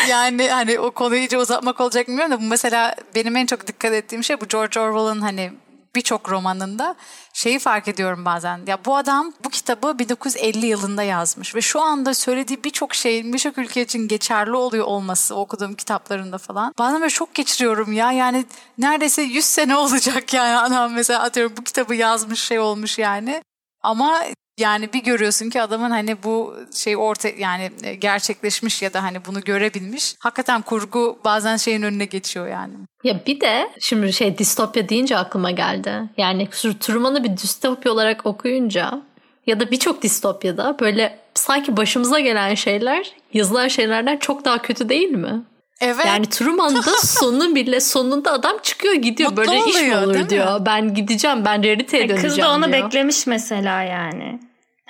[0.09, 3.93] Yani hani o konuyu iyice uzatmak olacak bilmiyorum da bu mesela benim en çok dikkat
[3.93, 5.53] ettiğim şey bu George Orwell'ın hani
[5.95, 6.95] birçok romanında
[7.33, 8.61] şeyi fark ediyorum bazen.
[8.67, 13.59] Ya bu adam bu kitabı 1950 yılında yazmış ve şu anda söylediği birçok şeyin birçok
[13.59, 16.75] ülke için geçerli oluyor olması okuduğum kitaplarında falan.
[16.79, 18.45] Bazen böyle şok geçiriyorum ya yani
[18.79, 23.43] neredeyse 100 sene olacak yani adam mesela atıyorum bu kitabı yazmış şey olmuş yani.
[23.83, 24.23] Ama
[24.61, 29.25] yani bir görüyorsun ki adamın hani bu şey orta yani e, gerçekleşmiş ya da hani
[29.27, 30.15] bunu görebilmiş.
[30.19, 32.75] Hakikaten kurgu bazen şeyin önüne geçiyor yani.
[33.05, 35.93] Ya bir de şimdi şey distopya deyince aklıma geldi.
[36.17, 36.49] Yani
[36.81, 39.03] Truman'ı bir distopya olarak okuyunca
[39.47, 45.09] ya da birçok distopyada böyle sanki başımıza gelen şeyler yazılan şeylerden çok daha kötü değil
[45.11, 45.43] mi?
[45.81, 46.07] Evet.
[46.07, 49.31] Yani Truman'da sonu bile sonunda adam çıkıyor gidiyor.
[49.31, 50.31] Mutlu Böyle iş mi oluyor, değil olur mi?
[50.31, 50.67] diyor.
[50.67, 52.85] Ben gideceğim ben realiteye döneceğim Kız da onu diyor.
[52.85, 54.41] beklemiş mesela yani.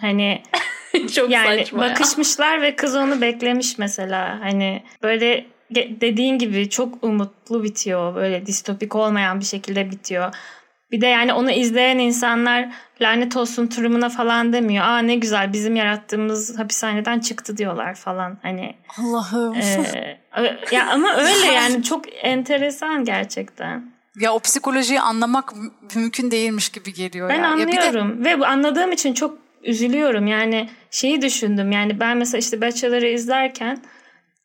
[0.00, 0.42] Hani
[1.14, 1.90] Çok yani saçma ya.
[1.90, 4.38] bakışmışlar ve kız onu beklemiş mesela.
[4.40, 8.14] Hani böyle dediğin gibi çok umutlu bitiyor.
[8.14, 10.34] Böyle distopik olmayan bir şekilde bitiyor.
[10.92, 12.68] Bir de yani onu izleyen insanlar
[13.00, 14.84] lanet olsun turumuna falan demiyor.
[14.84, 18.38] Aa ne güzel bizim yarattığımız hapishaneden çıktı diyorlar falan.
[18.42, 19.54] Hani Allah'ım.
[19.54, 23.92] e, ya ama öyle yani çok enteresan gerçekten.
[24.20, 27.50] Ya o psikolojiyi anlamak mü- mümkün değilmiş gibi geliyor Ben ya.
[27.50, 30.26] Ya bir de- anlıyorum ve bu anladığım için çok üzülüyorum.
[30.26, 33.78] Yani şeyi düşündüm yani ben mesela işte Bachelor'ı izlerken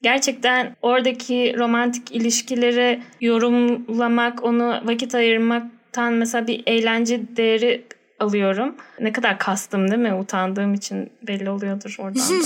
[0.01, 7.83] gerçekten oradaki romantik ilişkileri yorumlamak, onu vakit ayırmaktan mesela bir eğlence değeri
[8.19, 8.75] alıyorum.
[8.99, 10.13] Ne kadar kastım değil mi?
[10.13, 12.45] Utandığım için belli oluyordur oradan da.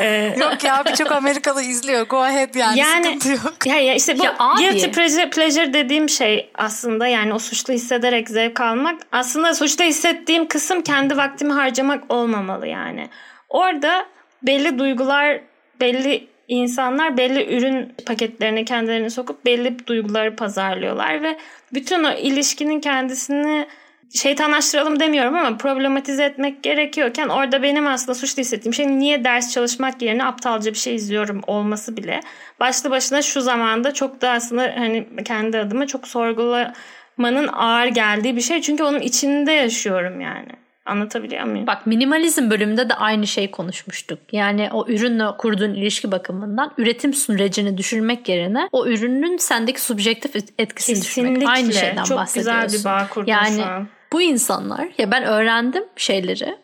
[0.00, 2.06] Ee, Yok ya birçok Amerikalı izliyor.
[2.06, 3.66] Go ahead yani, Yani- sıkıntı yok.
[3.66, 4.58] ya, ya işte bu Ya abi.
[4.62, 10.48] guilty pleasure, pleasure dediğim şey aslında yani o suçlu hissederek zevk almak aslında suçlu hissettiğim
[10.48, 13.08] kısım kendi vaktimi harcamak olmamalı yani.
[13.48, 14.06] Orada
[14.42, 15.40] belli duygular,
[15.80, 21.36] belli insanlar belli ürün paketlerine kendilerini sokup belli duyguları pazarlıyorlar ve
[21.74, 23.66] bütün o ilişkinin kendisini
[24.14, 30.02] şeytanlaştıralım demiyorum ama problematize etmek gerekiyorken orada benim aslında suçlu hissettiğim şey niye ders çalışmak
[30.02, 32.20] yerine aptalca bir şey izliyorum olması bile
[32.60, 38.40] başlı başına şu zamanda çok da aslında hani kendi adıma çok sorgulamanın ağır geldiği bir
[38.40, 40.48] şey çünkü onun içinde yaşıyorum yani.
[40.86, 41.66] Anlatabiliyor muyum?
[41.66, 44.18] Bak minimalizm bölümünde de aynı şey konuşmuştuk.
[44.32, 51.02] Yani o ürünle kurduğun ilişki bakımından üretim sürecini düşürmek yerine o ürünün sendeki subjektif etkisini
[51.02, 51.34] düşürmek.
[51.34, 51.48] Kesinlikle.
[51.48, 52.62] Aynı şeyden Çok bahsediyorsun.
[52.62, 53.88] güzel bir bağ kurdun yani, şu an.
[54.12, 56.58] Bu insanlar ya ben öğrendim şeyleri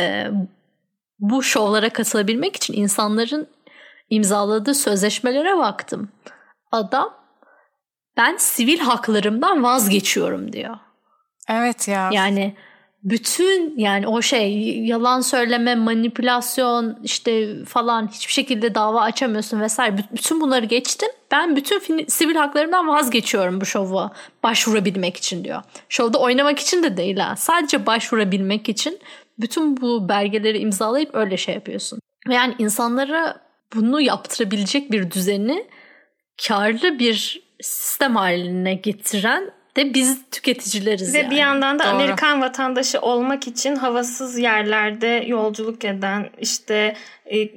[0.00, 0.26] e,
[1.18, 3.48] bu şovlara katılabilmek için insanların
[4.10, 6.08] imzaladığı sözleşmelere baktım.
[6.72, 7.14] Adam
[8.16, 10.76] ben sivil haklarımdan vazgeçiyorum diyor.
[11.48, 12.10] Evet ya.
[12.12, 12.54] Yani
[13.04, 19.96] bütün yani o şey yalan söyleme, manipülasyon işte falan hiçbir şekilde dava açamıyorsun vesaire.
[20.12, 21.08] Bütün bunları geçtim.
[21.30, 25.62] Ben bütün sivil haklarımdan vazgeçiyorum bu şova başvurabilmek için diyor.
[25.88, 27.36] Şovda oynamak için de değil ha.
[27.36, 28.98] Sadece başvurabilmek için
[29.38, 31.98] bütün bu belgeleri imzalayıp öyle şey yapıyorsun.
[32.28, 33.40] Yani insanlara
[33.74, 35.66] bunu yaptırabilecek bir düzeni
[36.48, 41.30] karlı bir sistem haline getiren de biz tüketicileriz Ve yani.
[41.30, 41.90] bir yandan da Doğru.
[41.94, 46.96] Amerikan vatandaşı olmak için havasız yerlerde yolculuk eden, işte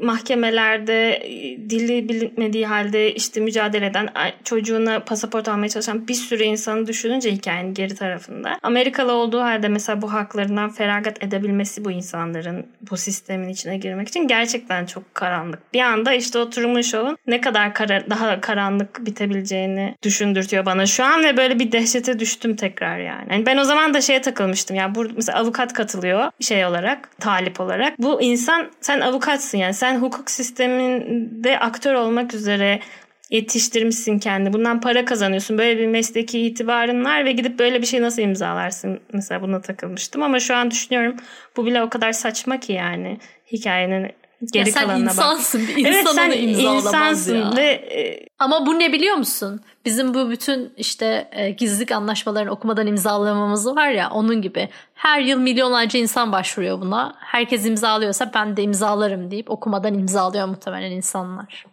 [0.01, 4.09] mahkemelerde e, dili bilmediği halde işte mücadele eden,
[4.43, 8.59] çocuğuna pasaport almaya çalışan bir sürü insanı düşününce hikayenin geri tarafında.
[8.63, 14.27] Amerikalı olduğu halde mesela bu haklarından feragat edebilmesi bu insanların bu sistemin içine girmek için
[14.27, 15.73] gerçekten çok karanlık.
[15.73, 16.77] Bir anda işte o Truman
[17.27, 22.55] ne kadar kara, daha karanlık bitebileceğini düşündürtüyor bana şu an ve böyle bir dehşete düştüm
[22.55, 23.33] tekrar yani.
[23.33, 24.77] Yani ben o zaman da şeye takılmıştım.
[24.77, 27.99] Yani burada mesela avukat katılıyor şey olarak, talip olarak.
[27.99, 29.73] Bu insan sen avukatsın yani.
[29.73, 32.79] Sen hukuk sisteminde aktör olmak üzere
[33.29, 34.53] yetiştirmişsin kendi.
[34.53, 35.57] Bundan para kazanıyorsun.
[35.57, 38.99] Böyle bir mesleki itibarın var ve gidip böyle bir şey nasıl imzalarsın?
[39.13, 41.15] Mesela buna takılmıştım ama şu an düşünüyorum
[41.57, 43.17] bu bile o kadar saçma ki yani
[43.51, 44.11] hikayenin
[44.53, 45.13] geri Ya sen kalanına bak.
[45.13, 45.67] insansın.
[45.67, 47.53] Bir Evet insan sen insansın ya.
[47.55, 49.61] ve e, Ama bu ne biliyor musun?
[49.85, 54.69] Bizim bu bütün işte e, gizlilik anlaşmalarını okumadan imzalamamız var ya onun gibi.
[54.93, 57.15] Her yıl milyonlarca insan başvuruyor buna.
[57.19, 61.65] Herkes imzalıyorsa ben de imzalarım deyip okumadan imzalıyor muhtemelen insanlar.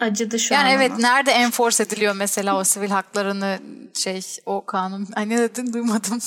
[0.00, 1.00] acıdı şu Yani an evet ama.
[1.00, 3.58] nerede enforce ediliyor mesela o sivil haklarını
[3.94, 5.06] şey o kanun.
[5.16, 6.18] Ay ne dedin duymadım.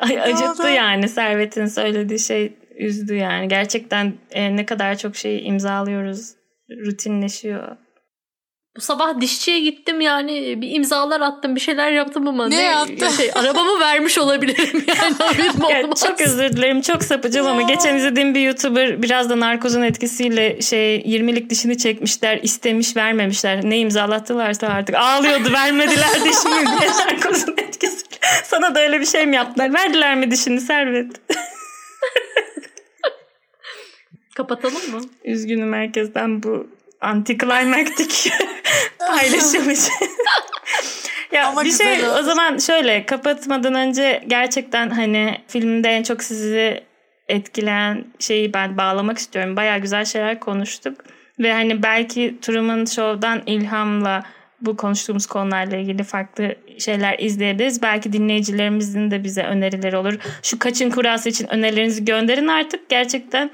[0.00, 3.48] Ay, acıttı yani Servet'in söylediği şey üzdü yani.
[3.48, 6.30] Gerçekten e, ne kadar çok şey imzalıyoruz.
[6.86, 7.76] Rutinleşiyor.
[8.76, 13.08] Bu sabah dişçiye gittim yani bir imzalar attım bir şeyler yaptım ama Ne yaptın?
[13.08, 18.34] Şey, arabamı vermiş olabilirim yani haberim Ya, çok özür dilerim çok sapıcım ama geçen izlediğim
[18.34, 23.60] bir YouTuber biraz da narkozun etkisiyle şey 20'lik dişini çekmişler istemiş vermemişler.
[23.64, 28.16] Ne imzalattılarsa artık ağlıyordu vermediler dişini diye narkozun etkisiyle.
[28.44, 29.74] Sana da öyle bir şey mi yaptılar?
[29.74, 31.12] Verdiler mi dişini Servet?
[34.34, 35.00] Kapatalım mı?
[35.24, 36.66] Üzgünüm herkesten bu
[37.00, 38.32] antiklimaktik
[38.98, 39.92] paylaşım için.
[41.32, 42.16] ya Ama bir şey oldu.
[42.20, 46.84] o zaman şöyle kapatmadan önce gerçekten hani filmde en çok sizi
[47.28, 49.56] etkileyen şeyi ben bağlamak istiyorum.
[49.56, 51.04] Baya güzel şeyler konuştuk.
[51.38, 54.22] Ve hani belki Truman Show'dan ilhamla
[54.60, 57.82] bu konuştuğumuz konularla ilgili farklı şeyler izleyebiliriz.
[57.82, 60.14] Belki dinleyicilerimizin de bize önerileri olur.
[60.42, 62.88] Şu kaçın kurası için önerilerinizi gönderin artık.
[62.88, 63.50] Gerçekten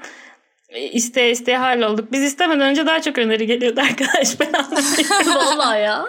[0.75, 2.11] iste iste hal olduk.
[2.11, 4.39] Biz istemeden önce daha çok öneri geliyordu arkadaş.
[4.39, 5.35] Ben anlamıyorum.
[5.35, 6.05] Vallahi ya.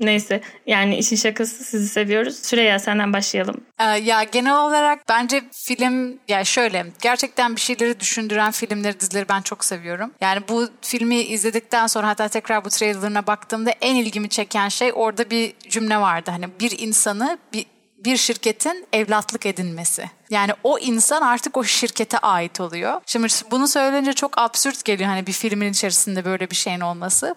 [0.00, 2.38] Neyse yani işin şakası sizi seviyoruz.
[2.38, 3.64] Süreyya senden başlayalım.
[3.80, 9.40] Ee, ya genel olarak bence film ya şöyle gerçekten bir şeyleri düşündüren filmleri dizileri ben
[9.42, 10.10] çok seviyorum.
[10.20, 15.30] Yani bu filmi izledikten sonra hatta tekrar bu trailerına baktığımda en ilgimi çeken şey orada
[15.30, 16.30] bir cümle vardı.
[16.30, 17.66] Hani bir insanı bir
[18.04, 20.10] bir şirketin evlatlık edinmesi.
[20.30, 23.00] Yani o insan artık o şirkete ait oluyor.
[23.06, 27.34] Şimdi bunu söyleyince çok absürt geliyor hani bir filmin içerisinde böyle bir şeyin olması.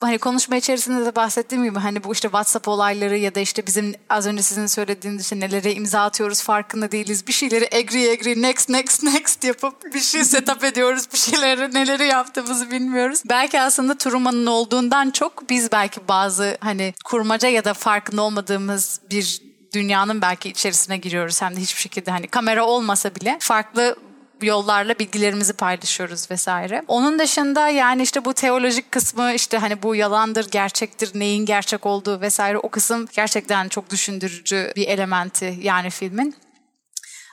[0.00, 3.94] Hani konuşma içerisinde de bahsettiğim gibi hani bu işte WhatsApp olayları ya da işte bizim
[4.08, 7.26] az önce sizin söylediğiniz işte nelere imza atıyoruz farkında değiliz.
[7.26, 11.04] Bir şeyleri agree agree next next next yapıp bir şey setup ediyoruz.
[11.12, 13.22] Bir şeyleri neleri yaptığımızı bilmiyoruz.
[13.28, 19.45] Belki aslında Truman'ın olduğundan çok biz belki bazı hani kurmaca ya da farkında olmadığımız bir
[19.76, 21.42] dünyanın belki içerisine giriyoruz.
[21.42, 23.96] Hem de hiçbir şekilde hani kamera olmasa bile farklı
[24.42, 26.82] yollarla bilgilerimizi paylaşıyoruz vesaire.
[26.88, 32.20] Onun dışında yani işte bu teolojik kısmı işte hani bu yalandır, gerçektir, neyin gerçek olduğu
[32.20, 36.34] vesaire o kısım gerçekten çok düşündürücü bir elementi yani filmin.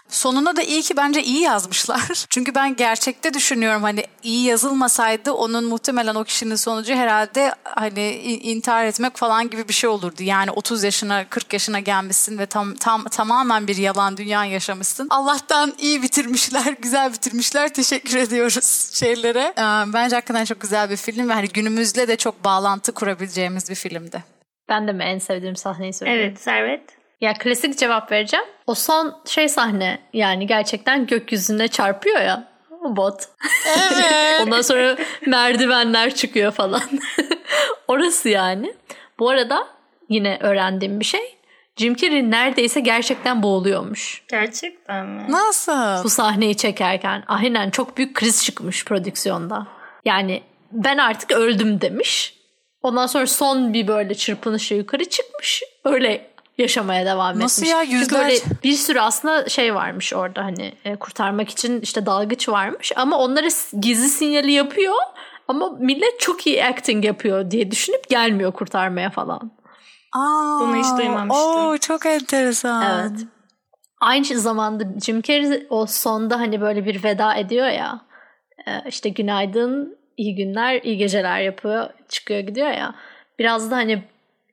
[0.09, 2.25] Sonuna da iyi ki bence iyi yazmışlar.
[2.29, 8.85] Çünkü ben gerçekte düşünüyorum hani iyi yazılmasaydı onun muhtemelen o kişinin sonucu herhalde hani intihar
[8.85, 10.23] etmek falan gibi bir şey olurdu.
[10.23, 15.07] Yani 30 yaşına 40 yaşına gelmişsin ve tam tam tamamen bir yalan dünya yaşamışsın.
[15.09, 17.73] Allah'tan iyi bitirmişler, güzel bitirmişler.
[17.73, 19.53] Teşekkür ediyoruz şeylere.
[19.93, 24.23] Bence hakikaten çok güzel bir film ve hani günümüzle de çok bağlantı kurabileceğimiz bir filmdi.
[24.69, 26.21] Ben de mi en sevdiğim sahneyi söyleyeyim?
[26.29, 27.02] Evet, Servet.
[27.23, 28.45] Ya klasik cevap vereceğim.
[28.67, 32.47] O son şey sahne yani gerçekten gökyüzüne çarpıyor ya
[32.81, 33.15] o bot.
[33.77, 34.41] Evet.
[34.41, 36.81] Ondan sonra merdivenler çıkıyor falan.
[37.87, 38.73] Orası yani.
[39.19, 39.67] Bu arada
[40.09, 41.37] yine öğrendiğim bir şey.
[41.77, 44.23] Jim Carrey neredeyse gerçekten boğuluyormuş.
[44.27, 45.25] Gerçekten mi?
[45.29, 46.03] Nasıl?
[46.03, 47.23] Bu sahneyi çekerken.
[47.27, 49.67] Aynen çok büyük kriz çıkmış prodüksiyonda.
[50.05, 52.35] Yani ben artık öldüm demiş.
[52.81, 55.63] Ondan sonra son bir böyle çırpınışa yukarı çıkmış.
[55.85, 57.71] Öyle yaşamaya devam Nasıl etmiş.
[57.73, 58.39] ya yüzlerce?
[58.39, 63.17] Çünkü bir sürü aslında şey varmış orada hani e, kurtarmak için işte dalgıç varmış ama
[63.17, 63.47] onlara
[63.79, 64.95] gizli sinyali yapıyor
[65.47, 69.51] ama millet çok iyi acting yapıyor diye düşünüp gelmiyor kurtarmaya falan.
[70.15, 71.45] Aa, Bunu hiç duymamıştım.
[71.65, 72.83] Oo, çok enteresan.
[73.09, 73.19] Evet.
[74.01, 78.01] Aynı zamanda Jim Carrey o sonda hani böyle bir veda ediyor ya.
[78.67, 82.95] E, işte günaydın, iyi günler, iyi geceler yapıyor, çıkıyor gidiyor ya.
[83.39, 84.03] Biraz da hani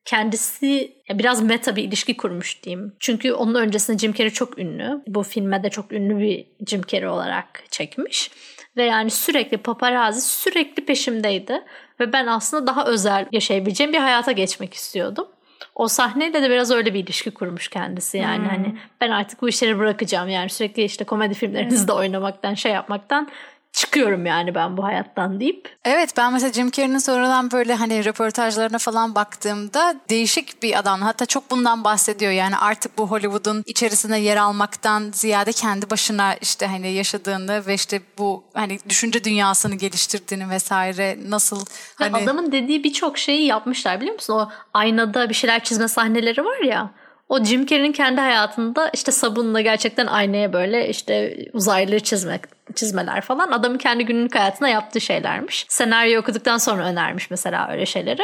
[0.05, 2.97] kendisi biraz meta bir ilişki kurmuş diyeyim.
[3.01, 5.03] Çünkü onun öncesinde Jim Carrey çok ünlü.
[5.07, 8.31] Bu filme de çok ünlü bir Jim Carrey olarak çekmiş.
[8.77, 11.65] Ve yani sürekli paparazzi sürekli peşimdeydi.
[12.01, 15.29] Ve ben aslında daha özel yaşayabileceğim bir hayata geçmek istiyordum.
[15.75, 18.49] O sahneyle de biraz öyle bir ilişki kurmuş kendisi yani hmm.
[18.49, 23.29] hani ben artık bu işleri bırakacağım yani sürekli işte komedi filmlerinizde oynamaktan şey yapmaktan
[23.73, 25.77] çıkıyorum yani ben bu hayattan deyip.
[25.85, 31.01] Evet ben mesela Jim Carrey'nin sonradan böyle hani röportajlarına falan baktığımda değişik bir adam.
[31.01, 36.67] Hatta çok bundan bahsediyor yani artık bu Hollywood'un içerisinde yer almaktan ziyade kendi başına işte
[36.67, 41.65] hani yaşadığını ve işte bu hani düşünce dünyasını geliştirdiğini vesaire nasıl
[41.95, 42.17] hani...
[42.17, 44.35] Adamın dediği birçok şeyi yapmışlar biliyor musun?
[44.35, 46.91] O aynada bir şeyler çizme sahneleri var ya.
[47.29, 52.43] O Jim Carrey'nin kendi hayatında işte sabunla gerçekten aynaya böyle işte uzaylıları çizmek
[52.75, 55.67] çizmeler falan adamın kendi günlük hayatına yaptığı şeylermiş.
[55.69, 58.23] Senaryo okuduktan sonra önermiş mesela öyle şeyleri.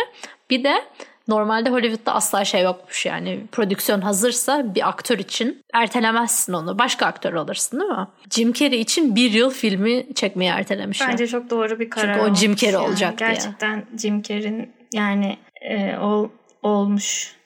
[0.51, 0.83] Bir de
[1.29, 6.79] Normalde Hollywood'da asla şey yokmuş yani prodüksiyon hazırsa bir aktör için ertelemezsin onu.
[6.79, 8.07] Başka aktör alırsın değil mi?
[8.31, 11.09] Jim Carrey için bir yıl filmi çekmeyi ertelemişler.
[11.09, 12.89] Bence çok doğru bir karar Çünkü o Jim Carrey yani.
[12.89, 13.99] olacak Gerçekten diye.
[13.99, 16.29] Jim Carrey'in yani e, ol,
[16.63, 17.37] olmuş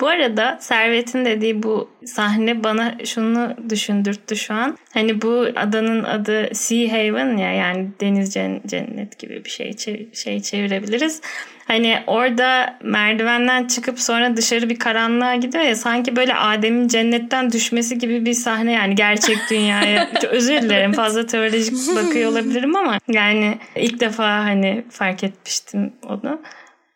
[0.00, 4.78] bu arada Servet'in dediği bu sahne bana şunu düşündürttü şu an.
[4.94, 8.34] Hani bu adanın adı Sea Haven ya yani deniz
[8.66, 9.76] cennet gibi bir şey
[10.12, 11.20] şey çevirebiliriz.
[11.66, 17.98] Hani orada merdivenden çıkıp sonra dışarı bir karanlığa gidiyor ya sanki böyle Adem'in cennetten düşmesi
[17.98, 20.10] gibi bir sahne yani gerçek dünyaya.
[20.30, 26.40] Özür dilerim fazla teolojik bakıyor olabilirim ama yani ilk defa hani fark etmiştim onu.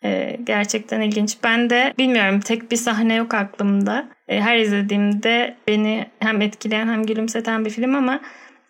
[0.04, 1.36] Ee, gerçekten ilginç.
[1.44, 4.08] Ben de bilmiyorum tek bir sahne yok aklımda.
[4.28, 8.20] Ee, her izlediğimde beni hem etkileyen hem gülümseten bir film ama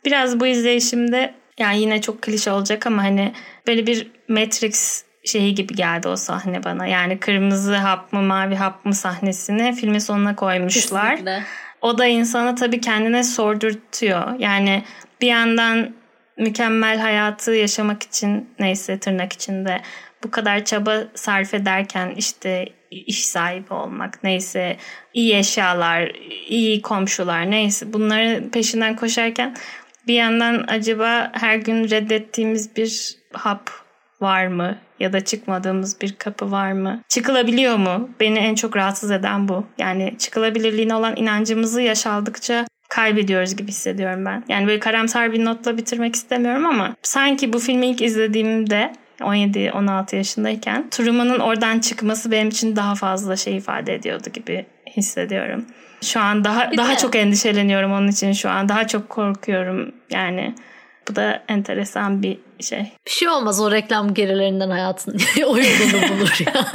[0.05, 3.33] biraz bu izleyişimde yani yine çok klişe olacak ama hani
[3.67, 6.87] böyle bir Matrix şeyi gibi geldi o sahne bana.
[6.87, 11.11] Yani kırmızı hap mı mavi hap mı sahnesini filmin sonuna koymuşlar.
[11.11, 11.43] Kesinlikle.
[11.81, 14.39] O da insana tabii kendine sordurtuyor.
[14.39, 14.83] Yani
[15.21, 15.91] bir yandan
[16.37, 19.81] mükemmel hayatı yaşamak için neyse tırnak içinde
[20.25, 24.77] bu kadar çaba sarf ederken işte iş sahibi olmak neyse
[25.15, 26.13] iyi eşyalar,
[26.49, 29.57] iyi komşular neyse bunların peşinden koşarken
[30.07, 33.71] bir yandan acaba her gün reddettiğimiz bir hap
[34.21, 34.79] var mı?
[35.01, 37.03] Ya da çıkmadığımız bir kapı var mı?
[37.09, 38.11] Çıkılabiliyor mu?
[38.21, 39.67] Beni en çok rahatsız eden bu.
[39.79, 44.45] Yani çıkılabilirliğine olan inancımızı yaşaldıkça kaybediyoruz gibi hissediyorum ben.
[44.49, 50.91] Yani böyle karamsar bir notla bitirmek istemiyorum ama sanki bu filmi ilk izlediğimde 17-16 yaşındayken
[50.91, 54.67] Truman'ın oradan çıkması benim için daha fazla şey ifade ediyordu gibi
[54.97, 55.65] hissediyorum.
[56.03, 58.69] Şu an daha Bir daha de- çok endişeleniyorum onun için şu an.
[58.69, 60.55] Daha çok korkuyorum yani.
[61.09, 62.93] Bu da enteresan bir şey.
[63.07, 66.67] Bir şey olmaz o reklam gerilerinden hayatın o yolunu bulur ya.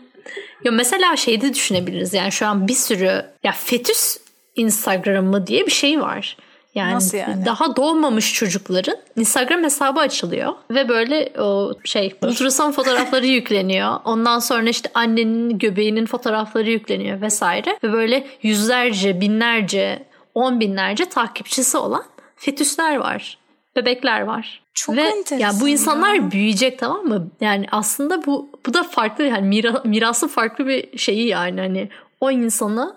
[0.63, 2.13] ya mesela şeyi de düşünebiliriz.
[2.13, 4.17] Yani şu an bir sürü ya fetüs
[4.55, 6.37] Instagram'ı diye bir şey var.
[6.79, 7.45] Yani, Nasıl yani?
[7.45, 13.99] daha doğmamış çocukların Instagram hesabı açılıyor ve böyle o şey ultrason fotoğrafları yükleniyor.
[14.05, 21.77] Ondan sonra işte annenin göbeğinin fotoğrafları yükleniyor vesaire ve böyle yüzlerce, binlerce, on binlerce takipçisi
[21.77, 22.03] olan
[22.35, 23.37] fetüsler var.
[23.75, 24.61] Bebekler var.
[24.73, 26.31] Çok ve enteresan yani bu insanlar ya.
[26.31, 27.27] büyüyecek tamam mı?
[27.41, 31.89] Yani aslında bu bu da farklı yani mira, mirasın farklı bir şeyi yani hani
[32.21, 32.95] o insana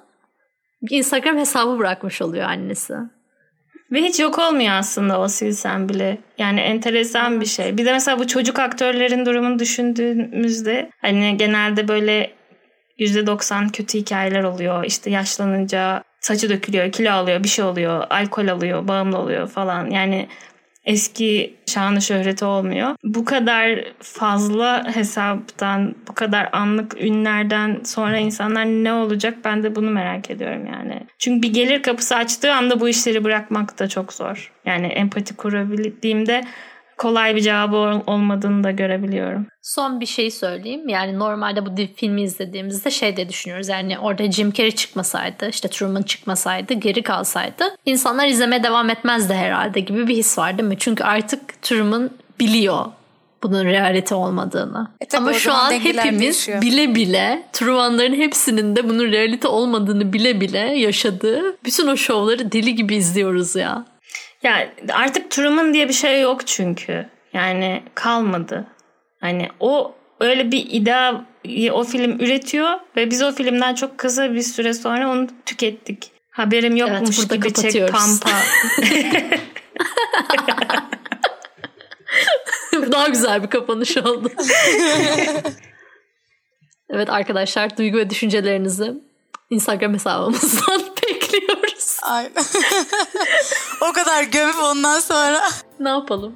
[0.82, 2.94] bir Instagram hesabı bırakmış oluyor annesi.
[3.93, 6.18] Ve hiç yok olmuyor aslında o silsen bile.
[6.38, 7.78] Yani enteresan bir şey.
[7.78, 12.30] Bir de mesela bu çocuk aktörlerin durumunu düşündüğümüzde hani genelde böyle
[12.99, 14.84] %90 kötü hikayeler oluyor.
[14.84, 19.90] İşte yaşlanınca saçı dökülüyor, kilo alıyor, bir şey oluyor, alkol alıyor, bağımlı oluyor falan.
[19.90, 20.28] Yani
[20.84, 22.94] eski şanı şöhreti olmuyor.
[23.04, 29.90] Bu kadar fazla hesaptan, bu kadar anlık ünlerden sonra insanlar ne olacak ben de bunu
[29.90, 31.06] merak ediyorum yani.
[31.18, 34.52] Çünkü bir gelir kapısı açtığı anda bu işleri bırakmak da çok zor.
[34.66, 36.44] Yani empati kurabildiğimde
[36.99, 39.47] kolay bir cevabı ol- olmadığını da görebiliyorum.
[39.62, 40.88] Son bir şey söyleyeyim.
[40.88, 43.68] Yani normalde bu filmi izlediğimizde şey de düşünüyoruz.
[43.68, 49.80] Yani orada Jim Carrey çıkmasaydı, işte Truman çıkmasaydı, geri kalsaydı insanlar izlemeye devam etmezdi herhalde
[49.80, 50.76] gibi bir his var değil mi?
[50.78, 52.84] Çünkü artık Truman biliyor
[53.43, 54.88] bunun realite olmadığını.
[55.01, 56.62] E tabii Ama şu an hepimiz değişiyor.
[56.62, 62.74] bile bile Truman'ların hepsinin de bunun realite olmadığını bile bile yaşadığı bütün o şovları deli
[62.74, 63.84] gibi izliyoruz ya.
[64.43, 67.07] Ya artık Truman diye bir şey yok çünkü.
[67.32, 68.66] Yani kalmadı.
[69.20, 74.43] Hani o öyle bir ideayı o film üretiyor ve biz o filmden çok kısa bir
[74.43, 76.12] süre sonra onu tükettik.
[76.30, 78.30] Haberim yokmuş burada gibi çek pampa.
[82.93, 84.32] Daha güzel bir kapanış oldu.
[86.90, 88.95] evet arkadaşlar duygu ve düşüncelerinizi
[89.51, 91.21] Instagram hesabımızdan bekliyoruz.
[92.03, 92.30] Aynen.
[93.90, 95.40] o kadar gömüp ondan sonra.
[95.80, 96.32] Ne yapalım?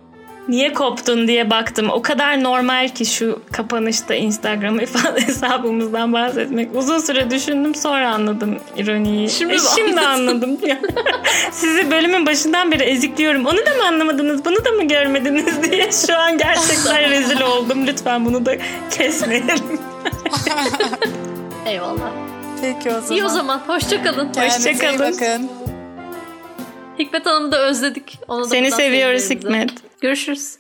[0.49, 1.91] Niye koptun diye baktım.
[1.91, 6.77] O kadar normal ki şu kapanışta Instagram ifade hesabımızdan bahsetmek.
[6.77, 9.31] Uzun süre düşündüm sonra anladım ironiyi.
[9.31, 10.59] Şimdi E, şimdi anladım.
[11.53, 13.47] Sizi bölümün başından beri ezikliyorum.
[13.47, 14.45] Onu da mı anlamadınız?
[14.45, 17.87] Bunu da mı görmediniz diye şu an gerçekten rezil oldum.
[17.87, 18.57] Lütfen bunu da
[18.91, 19.81] kesmeyelim.
[21.67, 22.36] Eyvallah.
[22.61, 23.11] Peki o zaman.
[23.17, 23.59] İyi o zaman.
[23.59, 24.29] Hoşçakalın.
[24.29, 24.99] Hoşçakalın.
[24.99, 25.51] bakın.
[26.99, 28.19] Hikmet Hanım'ı da özledik.
[28.29, 29.31] Onu da Seni seviyoruz.
[29.31, 29.71] Hikmet.
[30.01, 30.57] Görüşürüz.